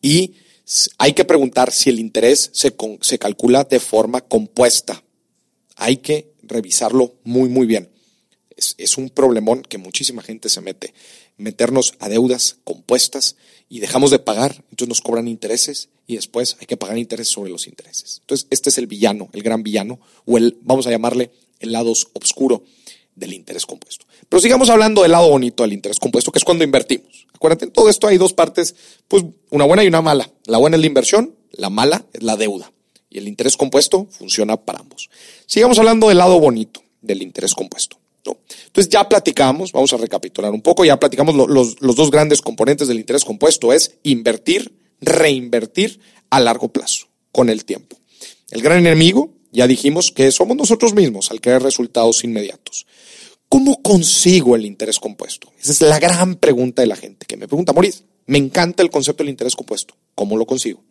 y 0.00 0.34
hay 0.98 1.12
que 1.12 1.24
preguntar 1.24 1.72
si 1.72 1.90
el 1.90 1.98
interés 1.98 2.50
se, 2.52 3.18
calcula 3.18 3.64
de 3.64 3.80
forma 3.80 4.20
compuesta. 4.20 5.02
Hay 5.76 5.98
que 5.98 6.32
revisarlo 6.42 7.14
muy, 7.24 7.48
muy 7.48 7.66
bien. 7.66 7.88
Es, 8.56 8.74
es, 8.78 8.98
un 8.98 9.10
problemón 9.10 9.62
que 9.62 9.78
muchísima 9.78 10.22
gente 10.22 10.48
se 10.48 10.60
mete. 10.60 10.92
Meternos 11.36 11.94
a 11.98 12.08
deudas 12.08 12.56
compuestas 12.64 13.36
y 13.68 13.80
dejamos 13.80 14.10
de 14.10 14.18
pagar, 14.18 14.64
entonces 14.70 14.88
nos 14.88 15.00
cobran 15.00 15.28
intereses 15.28 15.88
y 16.06 16.16
después 16.16 16.56
hay 16.60 16.66
que 16.66 16.76
pagar 16.76 16.98
intereses 16.98 17.32
sobre 17.32 17.50
los 17.50 17.66
intereses. 17.66 18.18
Entonces, 18.20 18.46
este 18.50 18.68
es 18.68 18.78
el 18.78 18.86
villano, 18.86 19.28
el 19.32 19.42
gran 19.42 19.62
villano, 19.62 19.98
o 20.26 20.36
el, 20.36 20.58
vamos 20.62 20.86
a 20.86 20.90
llamarle 20.90 21.30
el 21.60 21.72
lado 21.72 21.90
oscuro 21.90 22.64
del 23.14 23.32
interés 23.32 23.66
compuesto. 23.66 24.06
Pero 24.28 24.40
sigamos 24.40 24.70
hablando 24.70 25.02
del 25.02 25.12
lado 25.12 25.28
bonito 25.28 25.62
del 25.62 25.72
interés 25.72 25.98
compuesto, 25.98 26.32
que 26.32 26.38
es 26.38 26.44
cuando 26.44 26.64
invertimos. 26.64 27.26
Acuérdate, 27.34 27.64
en 27.66 27.72
todo 27.72 27.88
esto 27.88 28.06
hay 28.06 28.18
dos 28.18 28.32
partes, 28.32 28.74
pues 29.08 29.24
una 29.50 29.64
buena 29.64 29.84
y 29.84 29.88
una 29.88 30.02
mala. 30.02 30.30
La 30.44 30.58
buena 30.58 30.76
es 30.76 30.80
la 30.80 30.86
inversión, 30.86 31.34
la 31.52 31.70
mala 31.70 32.04
es 32.12 32.22
la 32.22 32.36
deuda. 32.36 32.72
Y 33.10 33.18
el 33.18 33.28
interés 33.28 33.56
compuesto 33.56 34.06
funciona 34.10 34.56
para 34.56 34.80
ambos. 34.80 35.10
Sigamos 35.46 35.78
hablando 35.78 36.08
del 36.08 36.18
lado 36.18 36.38
bonito 36.40 36.82
del 37.00 37.22
interés 37.22 37.54
compuesto. 37.54 38.01
Entonces 38.24 38.88
ya 38.88 39.08
platicamos, 39.08 39.72
vamos 39.72 39.92
a 39.92 39.96
recapitular 39.96 40.52
un 40.52 40.62
poco, 40.62 40.84
ya 40.84 40.98
platicamos 40.98 41.34
los, 41.34 41.76
dos 41.78 42.10
grandes 42.10 42.40
componentes 42.40 42.88
del 42.88 43.00
interés 43.00 43.24
compuesto, 43.24 43.72
es 43.72 43.98
invertir, 44.02 44.72
reinvertir 45.00 46.00
a 46.30 46.40
largo 46.40 46.68
plazo, 46.68 47.06
con 47.32 47.50
el 47.50 47.64
tiempo. 47.64 47.96
El 48.50 48.62
gran 48.62 48.78
enemigo, 48.78 49.34
ya 49.50 49.66
dijimos 49.66 50.10
que 50.10 50.30
somos 50.30 50.56
nosotros 50.56 50.94
mismos 50.94 51.30
al 51.30 51.40
querer 51.40 51.62
resultados 51.62 52.24
inmediatos. 52.24 52.86
¿Cómo 53.48 53.82
consigo 53.82 54.56
el 54.56 54.64
interés 54.64 54.98
compuesto? 54.98 55.52
Esa 55.60 55.72
es 55.72 55.80
la 55.82 55.98
gran 55.98 56.36
pregunta 56.36 56.80
de 56.80 56.88
la 56.88 56.96
gente 56.96 57.26
que 57.26 57.36
me 57.36 57.48
pregunta, 57.48 57.74
Moris, 57.74 58.04
me 58.26 58.38
encanta 58.38 58.82
el 58.82 58.90
concepto 58.90 59.22
del 59.22 59.30
interés 59.30 59.56
compuesto. 59.56 59.94
¿Cómo 60.14 60.38
lo 60.38 60.46
consigo? 60.46 60.82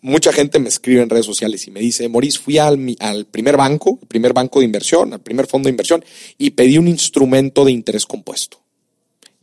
Mucha 0.00 0.32
gente 0.32 0.58
me 0.58 0.68
escribe 0.68 1.02
en 1.02 1.10
redes 1.10 1.26
sociales 1.26 1.66
y 1.66 1.70
me 1.70 1.80
dice, 1.80 2.08
Moris, 2.08 2.38
fui 2.38 2.58
al, 2.58 2.96
al 3.00 3.26
primer 3.26 3.56
banco, 3.56 3.98
el 4.00 4.08
primer 4.08 4.32
banco 4.32 4.60
de 4.60 4.66
inversión, 4.66 5.12
al 5.12 5.20
primer 5.20 5.46
fondo 5.46 5.66
de 5.66 5.72
inversión, 5.72 6.04
y 6.36 6.50
pedí 6.50 6.78
un 6.78 6.88
instrumento 6.88 7.64
de 7.64 7.72
interés 7.72 8.06
compuesto. 8.06 8.60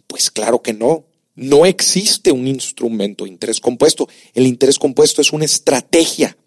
Pues 0.08 0.32
claro 0.32 0.62
que 0.62 0.74
no. 0.74 1.06
No 1.36 1.66
existe 1.66 2.32
un 2.32 2.48
instrumento 2.48 3.26
de 3.26 3.32
interés 3.32 3.60
compuesto. 3.60 4.08
El 4.34 4.48
interés 4.48 4.80
compuesto 4.80 5.22
es 5.22 5.34
una 5.34 5.44
estrategia 5.44 6.38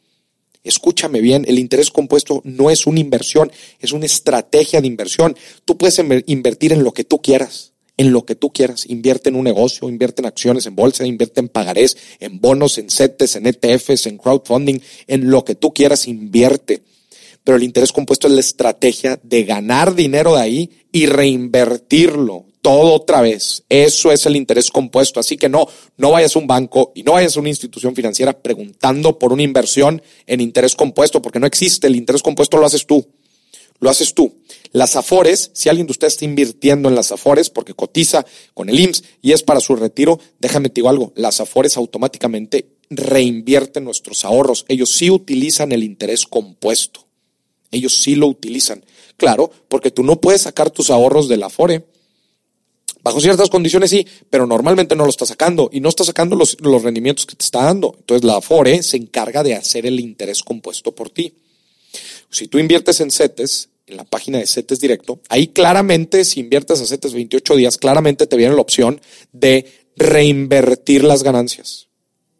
Escúchame 0.65 1.21
bien, 1.21 1.45
el 1.49 1.59
interés 1.59 1.91
compuesto 1.91 2.43
no 2.45 2.71
es 2.71 2.87
una 2.87 3.01
inversión, 3.01 3.51
es 3.81 3.93
una 3.93 4.07
estrategia 4.07 4.81
de 4.81 4.87
inversión. 4.87 5.37
Tú 5.65 5.79
puedes 5.79 5.99
invertir 6.27 6.73
en 6.73 6.85
lo 6.85 6.93
que 6.93 7.05
tú 7.05 7.23
quieras, 7.23 7.73
en 7.99 8.13
lo 8.13 8.25
que 8.25 8.35
tú 8.35 8.51
quieras. 8.51 8.87
Invierte 8.89 9.29
en 9.29 9.37
un 9.37 9.45
negocio, 9.45 9.89
invierte 9.91 10.23
en 10.23 10.27
acciones, 10.27 10.65
en 10.65 10.75
bolsa, 10.75 11.07
invierte 11.07 11.41
en 11.41 11.49
pagarés, 11.49 11.99
en 12.21 12.41
bonos, 12.41 12.79
en 12.79 12.89
CETES, 12.89 13.37
en 13.37 13.47
ETFs, 13.47 14.07
en 14.07 14.17
crowdfunding, 14.17 14.81
en 15.07 15.31
lo 15.31 15.45
que 15.45 15.55
tú 15.55 15.75
quieras, 15.75 16.09
invierte. 16.09 16.83
Pero 17.45 17.57
el 17.57 17.65
interés 17.65 17.93
compuesto 17.93 18.27
es 18.29 18.33
la 18.33 18.41
estrategia 18.41 19.21
de 19.23 19.45
ganar 19.45 19.95
dinero 19.95 20.37
de 20.37 20.41
ahí 20.41 20.71
y 20.93 21.07
reinvertirlo 21.07 22.47
todo 22.63 22.95
otra 22.95 23.21
vez. 23.21 23.65
Eso 23.69 24.13
es 24.13 24.27
el 24.27 24.37
interés 24.37 24.71
compuesto. 24.71 25.21
Así 25.21 25.37
que 25.37 25.49
no, 25.49 25.67
no 25.97 26.11
vayas 26.11 26.37
a 26.37 26.39
un 26.39 26.47
banco 26.47 26.93
y 26.95 27.03
no 27.03 27.13
vayas 27.13 27.37
a 27.37 27.41
una 27.41 27.49
institución 27.49 27.95
financiera 27.95 28.39
preguntando 28.39 29.19
por 29.19 29.33
una 29.33 29.43
inversión 29.43 30.03
en 30.27 30.41
interés 30.41 30.77
compuesto, 30.77 31.23
porque 31.23 31.41
no 31.41 31.47
existe. 31.47 31.87
El 31.87 31.97
interés 31.97 32.23
compuesto 32.23 32.59
lo 32.59 32.67
haces 32.67 32.87
tú. 32.87 33.07
Lo 33.81 33.91
haces 33.91 34.15
tú. 34.15 34.39
Las 34.73 34.97
Afores, 34.97 35.51
si 35.55 35.69
alguien 35.69 35.87
de 35.87 35.93
ustedes 35.93 36.15
está 36.15 36.25
invirtiendo 36.25 36.89
en 36.89 36.95
las 36.95 37.13
Afores 37.13 37.51
porque 37.51 37.75
cotiza 37.75 38.27
con 38.55 38.69
el 38.69 38.79
IMSS 38.81 39.05
y 39.23 39.33
es 39.33 39.43
para 39.43 39.61
su 39.61 39.77
retiro, 39.77 40.19
déjame 40.41 40.69
te 40.69 40.77
digo 40.77 40.89
algo, 40.89 41.13
las 41.15 41.41
Afores 41.41 41.77
automáticamente 41.77 42.67
reinvierten 42.91 43.85
nuestros 43.85 44.25
ahorros. 44.25 44.65
Ellos 44.69 44.91
sí 44.91 45.11
utilizan 45.11 45.73
el 45.73 45.85
interés 45.85 46.27
compuesto. 46.27 47.07
Ellos 47.71 47.95
sí 47.95 48.15
lo 48.17 48.27
utilizan. 48.27 48.85
Claro, 49.17 49.51
porque 49.69 49.91
tú 49.91 50.03
no 50.03 50.21
puedes 50.21 50.43
sacar 50.43 50.71
tus 50.71 50.91
ahorros 50.91 51.29
de 51.29 51.37
la 51.37 51.47
Afore 51.47 51.85
Bajo 53.03 53.21
ciertas 53.21 53.49
condiciones 53.49 53.91
sí, 53.91 54.07
pero 54.29 54.47
normalmente 54.47 54.97
no 54.97 55.05
lo 55.05 55.11
está 55.11 55.25
sacando 55.25 55.71
y 55.73 55.81
no 55.81 55.89
está 55.89 56.05
sacando 56.05 56.37
los, 56.37 56.57
rendimientos 56.83 57.27
que 57.27 57.37
te 57.37 57.45
está 57.45 57.65
dando. 57.65 57.95
Entonces 57.99 58.25
la 58.25 58.37
Afore 58.37 58.83
se 58.83 58.97
encarga 58.97 59.43
de 59.43 59.55
hacer 59.55 59.87
el 59.87 60.01
interés 60.01 60.43
compuesto 60.43 60.95
por 60.95 61.11
ti. 61.11 61.33
Si 62.31 62.49
tú 62.49 62.59
inviertes 62.59 63.01
en 63.01 63.11
CETES, 63.11 63.71
en 63.87 63.97
la 63.97 64.05
página 64.05 64.39
de 64.39 64.47
CETES 64.47 64.81
Directo, 64.81 65.21
ahí 65.29 65.49
claramente, 65.49 66.25
si 66.25 66.41
inviertes 66.41 66.81
a 66.81 66.87
CETES 66.87 67.15
28 67.15 67.57
días, 67.57 67.79
claramente 67.79 68.27
te 68.27 68.37
viene 68.37 68.55
la 68.55 68.61
opción 68.61 69.01
de 69.33 69.67
reinvertir 69.97 71.05
las 71.05 71.23
ganancias. 71.23 71.89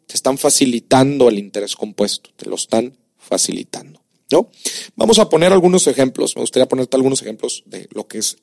Te 0.07 0.15
están 0.15 0.37
facilitando 0.37 1.29
el 1.29 1.39
interés 1.39 1.75
compuesto, 1.75 2.29
te 2.35 2.49
lo 2.49 2.55
están 2.55 2.97
facilitando. 3.17 4.01
¿no? 4.31 4.49
Vamos 4.95 5.19
a 5.19 5.29
poner 5.29 5.51
algunos 5.51 5.87
ejemplos, 5.87 6.35
me 6.35 6.41
gustaría 6.41 6.67
ponerte 6.67 6.95
algunos 6.95 7.21
ejemplos 7.21 7.63
de 7.65 7.87
lo 7.91 8.07
que 8.07 8.19
es 8.19 8.37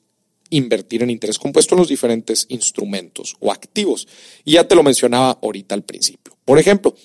invertir 0.49 1.03
en 1.03 1.09
interés 1.09 1.39
compuesto 1.39 1.75
en 1.75 1.79
los 1.79 1.89
diferentes 1.89 2.45
instrumentos 2.49 3.35
o 3.39 3.51
activos. 3.51 4.07
Y 4.45 4.53
ya 4.53 4.67
te 4.67 4.75
lo 4.75 4.83
mencionaba 4.83 5.37
ahorita 5.41 5.75
al 5.75 5.83
principio. 5.83 6.37
Por 6.45 6.59
ejemplo, 6.59 6.95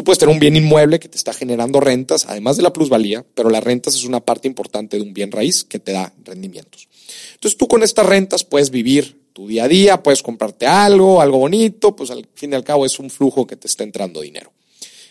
tú 0.00 0.04
puedes 0.04 0.18
tener 0.18 0.32
un 0.32 0.40
bien 0.40 0.56
inmueble 0.56 0.98
que 0.98 1.10
te 1.10 1.18
está 1.18 1.34
generando 1.34 1.78
rentas, 1.78 2.24
además 2.26 2.56
de 2.56 2.62
la 2.62 2.72
plusvalía, 2.72 3.22
pero 3.34 3.50
las 3.50 3.62
rentas 3.62 3.94
es 3.94 4.04
una 4.04 4.20
parte 4.20 4.48
importante 4.48 4.96
de 4.96 5.02
un 5.02 5.12
bien 5.12 5.30
raíz 5.30 5.62
que 5.62 5.78
te 5.78 5.92
da 5.92 6.10
rendimientos. 6.24 6.88
Entonces 7.34 7.58
tú 7.58 7.68
con 7.68 7.82
estas 7.82 8.06
rentas 8.06 8.42
puedes 8.42 8.70
vivir 8.70 9.20
tu 9.34 9.46
día 9.46 9.64
a 9.64 9.68
día, 9.68 10.02
puedes 10.02 10.22
comprarte 10.22 10.66
algo, 10.66 11.20
algo 11.20 11.36
bonito, 11.36 11.94
pues 11.94 12.10
al 12.10 12.26
fin 12.32 12.52
y 12.52 12.54
al 12.54 12.64
cabo 12.64 12.86
es 12.86 12.98
un 12.98 13.10
flujo 13.10 13.46
que 13.46 13.56
te 13.56 13.66
está 13.66 13.84
entrando 13.84 14.22
dinero. 14.22 14.50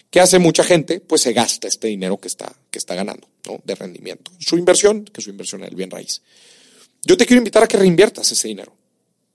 ¿Qué 0.10 0.20
hace 0.20 0.40
mucha 0.40 0.64
gente? 0.64 1.02
Pues 1.02 1.22
se 1.22 1.34
gasta 1.34 1.68
este 1.68 1.88
dinero 1.88 2.18
que 2.18 2.28
está, 2.28 2.52
que 2.72 2.80
está 2.80 2.96
ganando 2.96 3.28
de 3.64 3.76
rendimiento. 3.76 4.32
Su 4.40 4.58
inversión, 4.58 5.04
que 5.06 5.22
su 5.22 5.30
inversión 5.30 5.62
en 5.62 5.68
el 5.68 5.76
bien 5.76 5.92
raíz. 5.92 6.24
Yo 7.06 7.16
te 7.16 7.28
quiero 7.28 7.42
invitar 7.42 7.62
a 7.62 7.68
que 7.68 7.78
reinviertas 7.78 8.32
ese 8.32 8.48
dinero. 8.48 8.74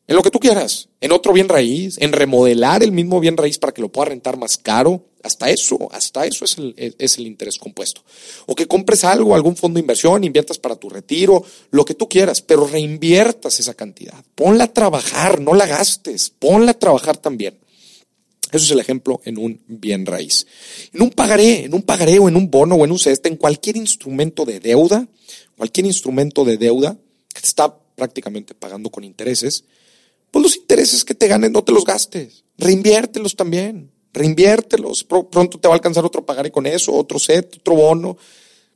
En 0.09 0.17
lo 0.17 0.23
que 0.23 0.33
tú 0.33 0.41
quieras, 0.41 0.89
en 1.01 1.13
otro 1.13 1.33
bien 1.33 1.49
raíz, 1.49 1.97
en 2.01 2.11
remodelar 2.11 2.83
el 2.83 2.91
mismo 2.91 3.21
bien 3.21 3.37
raíz 3.37 3.59
para 3.59 3.73
que 3.73 3.83
lo 3.83 3.93
puedas 3.93 4.09
rentar 4.09 4.37
más 4.37 4.59
caro, 4.59 5.14
Hasta 5.25 5.49
eso, 5.49 5.89
hasta 5.91 6.27
eso 6.27 6.45
es 6.45 6.59
el, 6.59 6.95
es 6.99 7.17
el 7.17 7.27
interés 7.27 7.57
compuesto. 7.57 8.03
O 8.45 8.55
que 8.55 8.67
compres 8.67 9.05
algo, 9.05 9.35
algún 9.35 9.57
fondo 9.57 9.79
de 9.79 9.81
inversión, 9.81 10.23
inviertas 10.23 10.59
para 10.59 10.77
tu 10.77 10.91
retiro, 10.91 11.43
lo 11.71 11.87
que 11.87 11.95
tú 11.95 12.07
quieras, 12.11 12.43
pero 12.43 12.67
reinviertas 12.67 13.59
esa 13.59 13.73
cantidad. 13.73 14.23
Ponla 14.35 14.65
a 14.65 14.73
trabajar, 14.73 15.41
no 15.41 15.55
la 15.55 15.67
gastes, 15.67 16.29
ponla 16.29 16.73
a 16.73 16.79
trabajar 16.79 17.17
también. 17.17 17.59
Eso 18.53 18.67
es 18.67 18.71
el 18.71 18.81
ejemplo 18.81 19.23
en 19.25 19.39
un 19.39 19.63
bien 19.67 20.05
raíz. 20.05 20.47
En 20.93 21.01
un 21.01 21.11
pagaré, 21.11 21.65
en 21.65 21.73
un 21.73 21.83
pagaré 21.83 22.19
o 22.19 22.29
en 22.29 22.37
un 22.37 22.51
bono 22.51 22.75
o 22.75 22.85
en 22.85 22.93
un 22.93 22.99
ceste, 22.99 23.31
en 23.31 23.37
cualquier 23.37 23.79
instrumento 23.79 24.45
de 24.45 24.61
deuda, 24.61 25.09
cualquier 25.57 25.87
instrumento 25.87 26.45
de 26.45 26.59
deuda 26.59 26.99
que 27.33 27.41
te 27.41 27.47
está 27.47 27.75
prácticamente 27.97 28.55
pagando 28.55 28.91
con 28.91 29.05
intereses, 29.05 29.65
pues 30.31 30.43
los 30.43 30.57
intereses 30.57 31.03
que 31.03 31.15
te 31.15 31.29
ganes 31.29 31.51
no 31.51 31.65
te 31.65 31.73
los 31.73 31.87
gastes, 31.87 32.45
reinviértelos 32.59 33.37
también 33.37 33.94
reinviértelos. 34.15 35.05
Pronto 35.05 35.59
te 35.59 35.69
va 35.69 35.75
a 35.75 35.77
alcanzar 35.77 36.05
otro 36.05 36.25
pagaré 36.25 36.51
con 36.51 36.67
eso, 36.67 36.93
otro 36.93 37.19
set, 37.19 37.57
otro 37.59 37.75
bono. 37.75 38.17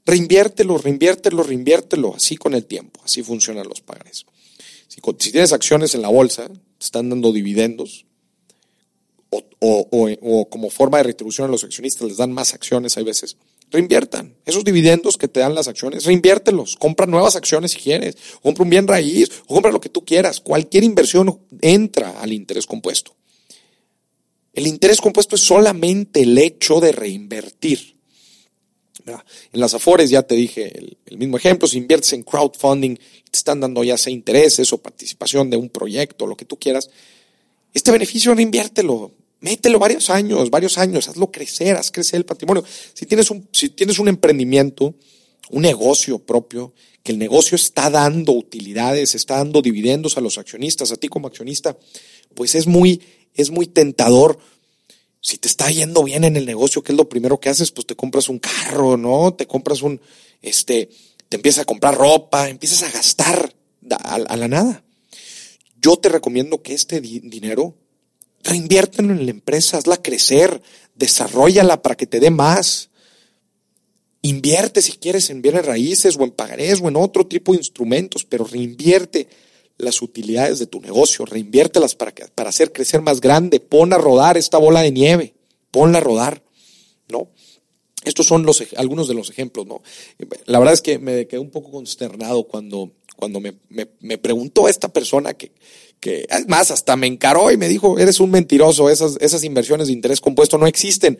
Reinviértelo, 0.05 0.77
reinviértelo, 0.77 1.43
reinviértelo. 1.43 2.15
Así 2.15 2.37
con 2.37 2.55
el 2.55 2.67
tiempo. 2.67 3.01
Así 3.05 3.23
funcionan 3.23 3.69
los 3.69 3.81
pagares. 3.81 4.27
Si, 4.89 5.01
tienes 5.31 5.53
acciones 5.53 5.95
en 5.95 6.03
la 6.03 6.09
bolsa, 6.09 6.49
te 6.49 6.85
están 6.85 7.09
dando 7.09 7.33
dividendos, 7.33 8.07
o, 9.31 9.89
o, 9.91 10.49
como 10.49 10.71
forma 10.71 10.99
de 10.99 11.05
retribución 11.05 11.49
a 11.49 11.51
los 11.51 11.65
accionistas 11.65 12.09
les 12.09 12.17
dan 12.17 12.33
más 12.33 12.55
acciones 12.55 12.97
hay 12.97 13.05
veces, 13.05 13.37
reinviertan. 13.71 14.35
Esos 14.47 14.65
dividendos 14.65 15.19
que 15.19 15.29
te 15.29 15.41
dan 15.41 15.55
las 15.55 15.69
acciones, 15.69 16.05
reinviértelos. 16.05 16.77
Compra 16.77 17.07
nuevas 17.07 17.37
acciones 17.37 17.73
si 17.73 17.79
quieres. 17.79 18.17
Compra 18.43 18.65
un 18.65 18.71
bien 18.71 18.89
raíz, 18.89 19.31
o 19.47 19.55
compra 19.55 19.71
lo 19.71 19.81
que 19.81 19.91
tú 19.91 20.05
quieras. 20.05 20.41
Cualquier 20.41 20.85
inversión 20.85 21.41
entra 21.61 22.21
al 22.21 22.33
interés 22.33 22.67
compuesto. 22.67 23.18
El 24.59 24.67
interés 24.67 25.01
compuesto 25.01 25.37
es 25.37 25.43
solamente 25.43 26.23
el 26.23 26.37
hecho 26.37 26.81
de 26.81 26.91
reinvertir. 26.91 27.95
En 29.07 29.61
las 29.61 29.73
Afores 29.73 30.11
ya 30.11 30.25
te 30.25 30.35
dije 30.35 30.77
el, 31.07 31.17
mismo 31.17 31.37
ejemplo, 31.37 31.69
si 31.69 31.79
inviertes 31.79 32.13
en 32.13 32.25
crowdfunding, 32.25 32.97
te 32.97 33.39
están 33.39 33.61
dando 33.61 33.85
ya 33.85 33.97
sea 33.97 34.13
intereses 34.13 34.73
o 34.73 34.79
participación 34.79 35.49
de 35.49 35.57
un 35.57 35.69
proyecto, 35.69 36.27
lo 36.27 36.37
que 36.37 36.45
tú 36.45 36.59
quieras, 36.59 36.91
este 37.73 37.93
beneficio 37.93 38.35
reinviértelo, 38.35 39.13
mételo 39.39 39.79
varios 39.79 40.11
años, 40.11 40.51
varios 40.51 40.77
años, 40.77 41.09
hazlo 41.09 41.31
crecer, 41.31 41.77
haz 41.77 41.93
crecer 41.93 42.17
el 42.17 42.25
patrimonio. 42.25 42.65
Si 42.95 43.07
tienes 43.07 43.31
un, 43.31 43.49
si 43.53 43.69
tienes 43.69 44.01
un 44.01 44.09
emprendimiento, 44.09 44.93
un 45.51 45.63
negocio 45.63 46.19
propio, 46.19 46.75
que 47.05 47.13
el 47.13 47.19
negocio 47.19 47.55
está 47.55 47.91
dando 47.91 48.33
utilidades, 48.33 49.15
está 49.15 49.37
dando 49.37 49.63
dividendos 49.63 50.19
a 50.19 50.21
los 50.21 50.37
accionistas, 50.37 50.91
a 50.91 50.97
ti 50.97 51.07
como 51.07 51.29
accionista, 51.29 51.79
pues 52.35 52.57
es 52.57 52.67
muy 52.67 53.01
es 53.39 53.51
muy 53.51 53.67
tentador. 53.67 54.39
Si 55.21 55.39
te 55.39 55.49
está 55.49 55.71
yendo 55.71 56.05
bien 56.05 56.25
en 56.25 56.37
el 56.37 56.45
negocio, 56.45 56.83
¿qué 56.83 56.93
es 56.93 56.99
lo 56.99 57.09
primero 57.09 57.41
que 57.41 57.49
haces? 57.49 57.71
Pues 57.71 57.87
te 57.87 57.97
compras 57.97 58.29
un 58.29 58.39
carro, 58.39 58.97
¿no? 58.97 59.33
Te 59.35 59.47
compras 59.47 59.83
un, 59.83 60.01
este, 60.43 60.91
te 61.29 61.37
empiezas 61.37 61.63
a 61.63 61.65
comprar 61.65 61.97
ropa, 61.97 62.49
empiezas 62.49 62.83
a 62.83 62.91
gastar 62.91 63.55
a, 63.91 64.37
la 64.37 64.49
nada. 64.49 64.85
Yo 65.81 65.97
te 65.97 66.09
recomiendo 66.09 66.63
que 66.63 66.75
este 66.75 67.01
dinero 67.01 67.77
reinviértelo 68.43 69.13
en 69.13 69.25
la 69.25 69.31
empresa, 69.31 69.79
hazla 69.79 70.03
crecer, 70.03 70.61
desarrollala 70.95 71.83
para 71.83 71.97
que 71.97 72.07
te 72.07 72.21
dé 72.21 72.31
más. 72.31 72.91
Invierte 74.23 74.83
si 74.83 74.93
quieres 74.93 75.31
en 75.31 75.43
bienes 75.43 75.65
raíces 75.65 76.17
o 76.17 76.25
en 76.25 76.33
pagarés 76.33 76.81
o 76.81 76.89
en 76.89 76.97
otro 76.97 77.27
tipo 77.27 77.53
de 77.53 77.59
instrumentos, 77.59 78.25
pero 78.25 78.45
reinvierte 78.45 79.29
las 79.79 80.03
utilidades 80.03 80.59
de 80.59 80.67
tu 80.67 80.81
negocio, 80.81 81.25
reinviértelas 81.25 81.95
para, 81.95 82.13
para 82.35 82.51
hacer 82.51 82.73
crecer 82.73 83.01
más 83.01 83.21
grande, 83.21 83.61
pon 83.61 83.93
a 83.93 83.99
rodar 83.99 84.37
esta 84.37 84.59
bola 84.59 84.83
de 84.83 84.91
nieve, 84.91 85.35
ponla 85.71 85.99
a 85.99 86.03
rodar, 86.03 86.43
¿no? 87.09 87.29
Estos 88.05 88.27
son 88.27 88.45
los, 88.45 88.65
algunos 88.77 89.09
de 89.09 89.15
los 89.15 89.31
ejemplos, 89.31 89.67
¿no? 89.67 89.83
La 90.47 90.59
verdad 90.59 90.75
es 90.75 90.83
que 90.83 90.99
me 90.99 91.27
quedé 91.27 91.41
un 91.41 91.51
poco 91.51 91.71
consternado 91.71 92.45
cuando, 92.45 92.93
cuando 93.17 93.41
me, 93.41 93.55
me, 93.69 94.19
preguntó 94.19 94.69
esta 94.69 94.89
persona 94.89 95.35
que, 95.35 95.53
que, 96.01 96.27
más, 96.47 96.71
hasta 96.71 96.97
me 96.97 97.07
encaró 97.07 97.51
y 97.51 97.57
me 97.57 97.69
dijo, 97.69 97.99
eres 97.99 98.21
un 98.21 98.31
mentiroso, 98.31 98.89
esas, 98.89 99.17
esas 99.21 99.45
inversiones 99.45 99.89
de 99.89 99.93
interés 99.93 100.21
compuesto 100.21 100.59
no 100.59 100.67
existen. 100.67 101.19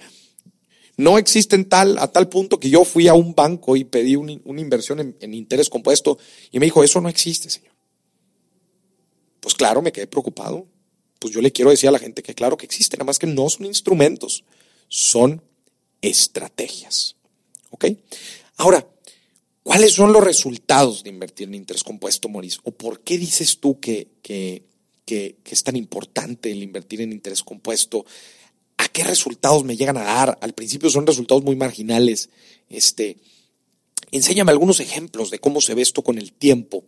No 0.97 1.17
existen 1.19 1.69
tal, 1.69 1.97
a 1.99 2.09
tal 2.09 2.29
punto 2.29 2.59
que 2.59 2.71
yo 2.71 2.85
fui 2.85 3.07
a 3.07 3.15
un 3.15 3.35
banco 3.35 3.77
y 3.77 3.85
pedí 3.85 4.17
una 4.17 4.61
inversión 4.61 4.99
en, 4.99 5.17
en 5.21 5.35
interés 5.35 5.69
compuesto 5.69 6.19
y 6.51 6.59
me 6.59 6.67
dijo, 6.67 6.83
eso 6.83 7.01
no 7.01 7.09
existe, 7.09 7.51
señor. 7.51 7.68
Pues 9.41 9.55
claro, 9.55 9.83
me 9.83 9.93
quedé 9.93 10.07
preocupado. 10.07 10.67
Pues 11.19 11.35
yo 11.35 11.41
le 11.41 11.53
quiero 11.53 11.71
decir 11.71 11.89
a 11.89 11.93
la 11.93 11.99
gente 11.99 12.23
que 12.23 12.35
claro 12.35 12.57
que 12.57 12.67
existen, 12.67 12.99
nada 12.99 13.07
más 13.07 13.19
que 13.19 13.27
no 13.27 13.49
son 13.49 13.67
instrumentos, 13.67 14.45
son 14.89 15.43
estrategias. 16.01 17.17
¿Ok? 17.71 17.87
Ahora, 18.57 18.87
¿cuáles 19.63 19.93
son 19.93 20.13
los 20.13 20.25
resultados 20.25 21.03
de 21.03 21.11
invertir 21.11 21.49
en 21.49 21.55
interés 21.55 21.83
compuesto, 21.83 22.29
Maurice? 22.29 22.59
¿O 22.65 22.71
por 22.71 23.01
qué 23.01 23.19
dices 23.19 23.59
tú 23.59 23.81
que, 23.81 24.09
que, 24.23 24.63
que, 25.05 25.37
es 25.45 25.65
tan 25.65 25.77
importante 25.77 26.51
el 26.51 26.63
invertir 26.63 27.01
en 27.01 27.13
interés 27.13 27.43
compuesto? 27.43 28.05
¿A 28.79 28.89
qué 28.89 29.03
resultados 29.05 29.65
me 29.65 29.77
llegan 29.77 29.97
a 29.97 30.05
dar? 30.05 30.39
Al 30.41 30.53
principio 30.55 30.89
son 30.89 31.07
resultados 31.07 31.43
muy 31.43 31.57
marginales. 31.57 32.31
Este, 32.69 33.17
enséñame 34.13 34.53
algunos 34.53 34.81
ejemplos 34.81 35.31
de 35.31 35.41
cómo 35.41 35.61
se 35.61 35.75
ve 35.75 35.83
esto 35.83 36.03
con 36.03 36.19
el 36.19 36.33
tiempo. 36.33 36.85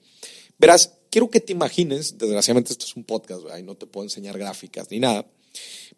Verás, 0.59 0.93
quiero 1.11 1.29
que 1.31 1.41
te 1.41 1.53
imagines, 1.53 2.17
desgraciadamente 2.17 2.73
esto 2.73 2.87
es 2.87 2.97
un 2.97 3.05
podcast, 3.05 3.43
no 3.65 3.75
te 3.75 3.87
puedo 3.87 4.05
enseñar 4.05 4.39
gráficas 4.39 4.91
ni 4.91 5.01
nada, 5.01 5.27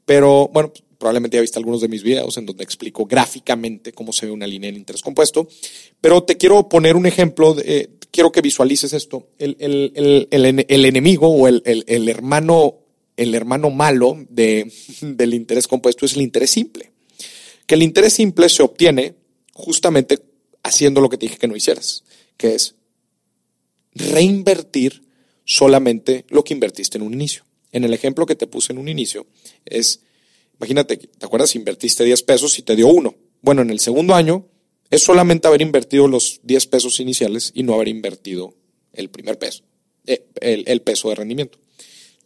pero 0.05 0.49
bueno, 0.53 0.73
probablemente 0.99 1.37
ya 1.37 1.41
viste 1.41 1.59
algunos 1.59 1.81
de 1.81 1.89
mis 1.89 2.03
videos 2.03 2.37
en 2.39 2.47
donde 2.47 2.65
explico 2.65 3.07
gráficamente 3.07 3.93
cómo 3.93 4.13
se 4.13 4.27
ve 4.27 4.33
una 4.33 4.47
línea 4.47 4.71
en 4.71 4.77
interés 4.77 5.03
compuesto, 5.03 5.49
pero 6.01 6.23
te 6.23 6.37
quiero 6.37 6.69
poner 6.69 6.97
un 6.97 7.07
ejemplo, 7.07 7.57
eh, 7.65 7.91
quiero 8.11 8.33
que 8.33 8.41
visualices 8.41 8.93
esto, 8.93 9.29
el, 9.39 9.57
enemigo 10.31 11.29
o 11.29 11.49
el, 11.49 12.09
hermano, 12.09 12.79
el 13.17 13.35
hermano 13.35 13.71
malo 13.71 14.17
de, 14.29 14.73
del 15.01 15.35
interés 15.35 15.69
compuesto 15.69 16.07
es 16.07 16.15
el 16.15 16.23
interés 16.23 16.51
simple, 16.51 16.91
que 17.67 17.75
el 17.75 17.83
interés 17.83 18.15
simple 18.15 18.49
se 18.49 18.63
obtiene 18.63 19.15
justamente 19.53 20.21
haciendo 20.63 21.01
lo 21.01 21.09
que 21.09 21.19
te 21.19 21.27
dije 21.27 21.39
que 21.39 21.49
no 21.49 21.57
hicieras, 21.57 22.05
que 22.37 22.55
es 22.55 22.77
reinvertir 23.95 25.03
solamente 25.45 26.25
lo 26.29 26.45
que 26.45 26.55
invertiste 26.55 26.99
en 26.99 27.03
un 27.03 27.15
inicio. 27.15 27.45
En 27.73 27.85
el 27.85 27.95
ejemplo 27.95 28.27
que 28.27 28.35
te 28.35 28.47
puse 28.47 28.73
en 28.73 28.79
un 28.79 28.89
inicio 28.89 29.27
es, 29.65 30.01
imagínate, 30.59 30.97
¿te 30.97 31.27
acuerdas? 31.27 31.55
Invertiste 31.57 32.05
10 32.05 32.23
pesos 32.23 32.59
y 32.59 32.63
te 32.63 32.77
dio 32.77 32.89
uno. 32.89 33.15
Bueno, 33.41 33.63
en 33.63 33.71
el 33.71 33.81
segundo 33.81 34.15
año 34.15 34.47
es 34.91 35.03
solamente 35.03 35.49
haber 35.49 35.63
invertido 35.63 36.07
los 36.07 36.41
10 36.43 36.67
pesos 36.67 37.01
iniciales 37.01 37.51
y 37.55 37.63
no 37.63 37.75
haber 37.75 37.89
invertido 37.89 38.55
el 38.93 39.09
primer 39.09 39.39
peso, 39.39 39.65
eh, 40.07 40.27
el, 40.41 40.65
el 40.67 40.83
peso 40.83 41.09
de 41.09 41.15
rendimiento. 41.15 41.59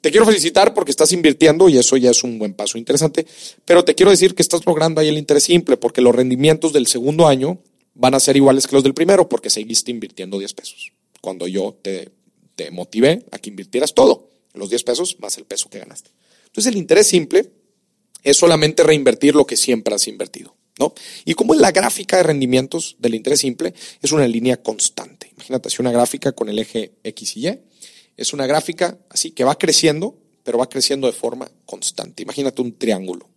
Te 0.01 0.11
quiero 0.11 0.27
felicitar 0.27 0.75
porque 0.75 0.91
estás 0.91 1.13
invirtiendo 1.13 1.69
y 1.69 1.79
eso 1.79 1.97
ya 1.97 2.11
es 2.11 2.23
un 2.23 2.39
buen 2.39 2.55
paso 2.55 2.77
interesante, 2.77 3.27
pero 3.65 3.85
te 3.85 3.95
quiero 3.95 4.11
decir 4.11 4.35
que 4.35 4.43
estás 4.43 4.67
logrando 4.67 5.01
ahí 5.01 5.09
el 5.09 5.19
interés 5.19 5.45
simple 5.45 5.77
porque 5.77 6.01
los 6.01 6.15
rendimientos 6.15 6.73
del 6.73 6.87
segundo 6.87 7.27
año 7.27 7.59
van 7.95 8.15
a 8.15 8.21
ser 8.21 8.37
iguales 8.37 8.67
que 8.67 8.75
los 8.75 8.85
del 8.85 8.95
primero 8.95 9.29
porque 9.29 9.49
seguiste 9.49 9.91
invirtiendo 9.91 10.39
10 10.39 10.53
pesos 10.55 10.93
cuando 11.27 11.49
yo 11.49 11.77
te, 11.83 12.13
te 12.55 12.71
motivé 12.71 13.27
a 13.33 13.39
que 13.41 13.51
invirtieras 13.51 13.95
todo, 13.95 14.31
los 14.55 14.71
10 14.71 14.85
pesos 14.85 15.17
más 15.19 15.37
el 15.39 15.45
peso 15.45 15.69
que 15.69 15.81
ganaste. 15.81 16.13
Entonces 16.45 16.73
el 16.73 16.79
interés 16.79 17.09
simple 17.09 17.51
es 18.23 18.37
solamente 18.37 18.85
reinvertir 18.85 19.35
lo 19.35 19.45
que 19.45 19.57
siempre 19.57 19.93
has 19.93 20.07
invertido. 20.07 20.55
¿No? 20.79 20.95
Y 21.25 21.35
como 21.35 21.53
en 21.53 21.63
la 21.63 21.73
gráfica 21.73 22.19
de 22.19 22.23
rendimientos 22.23 22.95
del 23.01 23.17
interés 23.17 23.41
simple 23.41 23.75
es 24.01 24.13
una 24.13 24.29
línea 24.29 24.63
constante. 24.63 25.31
Imagínate 25.33 25.67
así 25.67 25.79
una 25.81 25.91
gráfica 25.91 26.31
con 26.31 26.49
el 26.49 26.61
eje 26.61 26.93
X 27.03 27.37
y 27.37 27.49
Y. 27.49 27.59
Es 28.17 28.33
una 28.33 28.47
gráfica 28.47 28.97
así 29.11 29.33
que 29.33 29.43
va 29.43 29.59
creciendo, 29.59 30.17
pero 30.45 30.59
va 30.59 30.69
creciendo 30.69 31.09
de 31.09 31.13
forma 31.13 31.51
constante. 31.65 32.23
Imagínate 32.23 32.63
un 32.63 32.79
triángulo, 32.79 33.29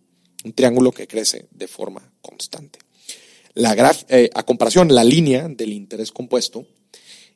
un 0.44 0.52
triángulo 0.52 0.92
que 0.92 1.08
crece 1.08 1.48
de 1.50 1.66
forma 1.66 2.08
constante. 2.22 2.78
La 3.54 3.74
eh, 4.10 4.30
a 4.32 4.44
comparación, 4.44 4.94
la 4.94 5.02
línea 5.02 5.48
del 5.48 5.72
interés 5.72 6.12
compuesto 6.12 6.68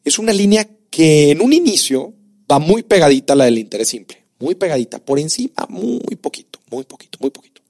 es 0.04 0.18
una 0.18 0.32
línea 0.32 0.68
que 0.90 1.30
en 1.30 1.40
un 1.40 1.52
inicio 1.52 2.14
va 2.50 2.58
muy 2.58 2.82
pegadita 2.82 3.32
a 3.32 3.36
la 3.36 3.46
del 3.46 3.58
interés 3.58 3.88
simple, 3.88 4.24
muy 4.38 4.54
pegadita, 4.54 5.04
por 5.04 5.18
encima, 5.18 5.66
muy 5.68 6.16
poquito, 6.20 6.60
muy 6.70 6.84
poquito, 6.84 7.18
muy 7.20 7.30
poquito. 7.30 7.62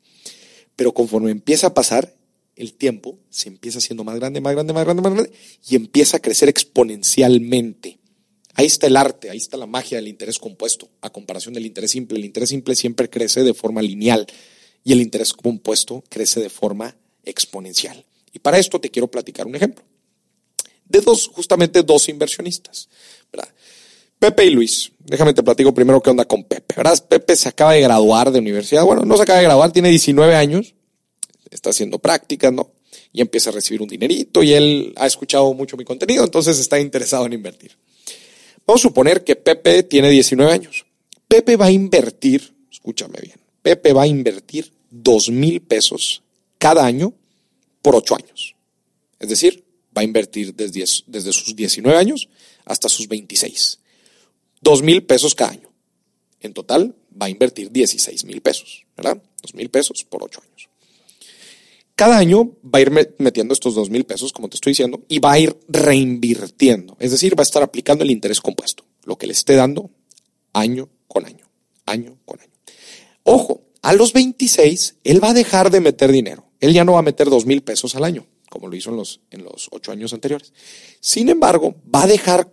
Pero 0.77 0.93
conforme 0.93 1.31
empieza 1.31 1.69
a 1.69 1.75
pasar 1.75 2.13
el 2.57 2.75
tiempo, 2.75 3.19
se 3.31 3.49
empieza 3.49 3.79
haciendo 3.79 4.05
más 4.05 4.17
grande, 4.17 4.41
más 4.41 4.53
grande, 4.53 4.73
más 4.73 4.85
grande, 4.85 5.03
más 5.03 5.15
grande, 5.15 5.33
y 5.69 5.77
empieza 5.77 6.17
a 6.17 6.21
crecer 6.21 6.49
exponencialmente. 6.49 7.99
Ahí 8.55 8.67
está 8.67 8.87
el 8.89 8.97
arte, 8.97 9.31
ahí 9.31 9.39
está 9.39 9.57
la 9.57 9.67
magia 9.67 9.99
del 9.99 10.09
interés 10.09 10.39
compuesto, 10.39 10.89
a 11.01 11.11
comparación 11.11 11.55
del 11.55 11.67
interés 11.67 11.93
simple. 11.93 12.19
El 12.19 12.25
interés 12.25 12.51
simple 12.51 12.77
siempre 12.77 13.11
crece 13.11 13.43
de 13.43 13.55
forma 13.55 13.83
lineal 13.83 14.27
y 14.85 14.93
el 14.93 15.01
interés 15.01 15.33
compuesto 15.33 16.05
crece 16.09 16.41
de 16.41 16.51
forma 16.51 16.97
exponencial. 17.25 18.05
Y 18.33 18.41
para 18.41 18.59
esto 18.59 18.81
te 18.81 18.91
quiero 18.91 19.11
platicar 19.11 19.47
un 19.47 19.57
ejemplo 19.57 19.85
de 20.87 21.01
dos, 21.01 21.29
justamente 21.29 21.83
dos 21.83 22.09
inversionistas. 22.09 22.89
Pepe 24.25 24.47
y 24.47 24.51
Luis. 24.51 24.91
Déjame 25.01 25.35
te 25.35 25.43
platico 25.43 25.75
primero 25.75 26.01
qué 26.01 26.09
onda 26.09 26.25
con 26.25 26.45
Pepe. 26.45 26.77
¿verdad? 26.77 26.99
Pepe 27.07 27.37
se 27.37 27.47
acaba 27.47 27.75
de 27.75 27.83
graduar 27.83 28.31
de 28.31 28.39
universidad. 28.39 28.83
Bueno, 28.83 29.05
no 29.05 29.19
se 29.19 29.23
acaba 29.23 29.39
de 29.39 29.45
graduar, 29.45 29.71
tiene 29.71 29.91
19 29.91 30.35
años. 30.35 30.75
está 31.51 31.71
haciendo 31.71 31.99
prácticas, 31.99 32.51
¿no? 32.51 32.71
Y 33.13 33.21
empieza 33.21 33.51
a 33.51 33.53
recibir 33.53 33.83
un 33.83 33.89
dinerito 33.89 34.43
y 34.43 34.55
él 34.55 34.95
ha 34.97 35.07
escuchado 35.07 35.53
mucho 35.53 35.77
mi 35.77 35.85
contenido, 35.85 36.25
entonces 36.25 36.59
está 36.59 36.81
interesado 36.81 37.27
en 37.27 37.35
invertir. 37.35 37.77
Vamos 38.67 38.81
a 38.81 38.89
suponer 38.89 39.23
que 39.25 39.37
Pepe 39.37 39.83
tiene 39.83 40.09
19 40.09 40.51
años. 40.51 40.87
Pepe 41.29 41.57
va 41.57 41.67
a 41.67 41.71
invertir, 41.71 42.55
escúchame 42.73 43.21
bien, 43.21 43.37
Pepe 43.61 43.93
va 43.93 44.03
a 44.03 44.07
invertir 44.07 44.73
dos 44.91 45.29
mil 45.29 45.61
pesos 45.61 46.23
cada 46.59 46.85
año 46.85 47.13
por 47.83 47.95
ocho 47.95 48.17
años. 48.17 48.57
Es 49.21 49.29
decir, 49.29 49.64
va 49.97 50.03
a 50.03 50.05
invertir 50.05 50.55
desde, 50.55 51.33
sus 51.33 51.55
19 51.55 51.97
años 51.97 52.29
hasta 52.65 52.89
sus 52.89 53.09
26. 53.09 53.79
Dos 54.61 54.83
mil 54.83 55.05
pesos 55.05 55.35
cada 55.35 55.53
año. 55.53 55.71
En 56.41 56.53
total 56.53 56.95
va 57.21 57.27
a 57.27 57.31
invertir 57.31 57.71
16 57.71 58.25
mil 58.25 58.41
pesos, 58.41 58.87
¿verdad? 58.97 59.23
Dos 59.43 59.55
mil 59.55 59.71
pesos 59.71 60.05
por 60.05 60.23
ocho 60.23 60.41
años. 60.43 60.69
Cada 61.95 62.19
año 62.19 62.57
va 62.63 62.81
a 62.81 62.83
ir 62.83 62.91
metiendo 63.19 63.55
estos 63.55 63.75
dos 63.75 63.89
mil 63.89 64.05
pesos, 64.05 64.33
como 64.33 64.49
te 64.49 64.57
estoy 64.57 64.73
diciendo, 64.73 65.05
y 65.09 65.21
va 65.21 65.33
a 65.33 65.39
ir 65.39 65.57
reinvirtiendo. 65.69 66.97
Es 66.99 67.13
decir, 67.13 67.39
va 67.39 67.43
a 67.43 67.45
estar 67.45 67.63
aplicando 67.63 68.03
el 68.03 68.11
interés 68.11 68.41
compuesto, 68.41 68.85
lo 69.05 69.17
que 69.17 69.29
le 69.29 69.33
esté 69.33 69.55
dando 69.55 69.91
año 70.53 70.89
con 71.07 71.25
año, 71.25 71.49
año 71.87 72.19
con 72.25 72.41
año. 72.41 72.51
Ojo, 73.23 73.63
a 73.83 73.93
los 73.93 74.13
26, 74.13 74.97
él 75.05 75.23
va 75.23 75.31
a 75.31 75.35
dejar 75.35 75.71
de 75.71 75.81
meter 75.81 76.11
dinero. 76.11 76.47
Él 76.59 76.73
ya 76.73 76.85
no 76.85 76.95
va 76.95 77.01
a 77.01 77.03
meter 77.03 77.31
dos 77.31 77.47
mil 77.47 77.63
pesos 77.63 77.95
al 77.95 78.05
año, 78.05 78.27
como 78.55 78.69
lo 78.69 78.77
hizo 78.77 78.91
en 78.91 78.97
los, 78.97 79.21
en 79.33 79.43
los 79.43 79.69
ocho 79.73 79.91
años 79.91 80.13
anteriores. 80.13 80.53
Sin 81.01 81.29
embargo, 81.29 81.75
va 81.93 82.05
a 82.05 82.07
dejar 82.07 82.53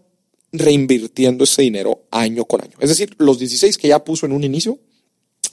reinvirtiendo 0.52 1.44
ese 1.44 1.62
dinero 1.62 2.06
año 2.10 2.44
con 2.46 2.60
año. 2.60 2.76
Es 2.80 2.90
decir, 2.90 3.16
los 3.20 3.38
16 3.38 3.78
que 3.78 3.88
ya 3.88 4.04
puso 4.04 4.26
en 4.26 4.32
un 4.32 4.44
inicio, 4.44 4.80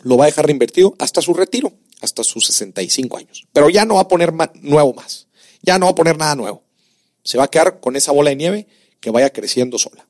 lo 0.04 0.16
va 0.16 0.24
a 0.24 0.28
dejar 0.28 0.46
reinvertido 0.46 0.94
hasta 0.98 1.20
su 1.20 1.34
retiro, 1.34 1.74
hasta 2.00 2.24
sus 2.24 2.46
65 2.46 3.18
años. 3.18 3.46
Pero 3.52 3.68
ya 3.68 3.84
no 3.84 3.96
va 3.96 4.00
a 4.00 4.08
poner 4.08 4.32
nuevo 4.62 4.94
más. 4.94 5.26
Ya 5.61 5.78
no 5.78 5.84
va 5.84 5.92
a 5.92 5.94
poner 5.94 6.16
nada 6.16 6.34
nuevo. 6.34 6.64
Se 7.22 7.37
va 7.37 7.44
a 7.44 7.50
quedar 7.50 7.78
con 7.80 7.94
esa 7.94 8.12
bola 8.12 8.30
de 8.30 8.37
nieve 8.37 8.66
que 9.00 9.11
vaya 9.11 9.30
creciendo 9.30 9.76
sola. 9.76 10.08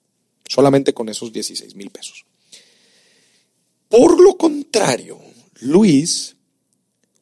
Solamente 0.49 0.95
con 0.95 1.09
esos 1.09 1.33
16 1.33 1.75
mil 1.75 1.91
pesos. 1.91 2.27
Por 3.89 4.21
lo 4.21 4.37
contrario, 4.37 5.19
Luis, 5.63 6.37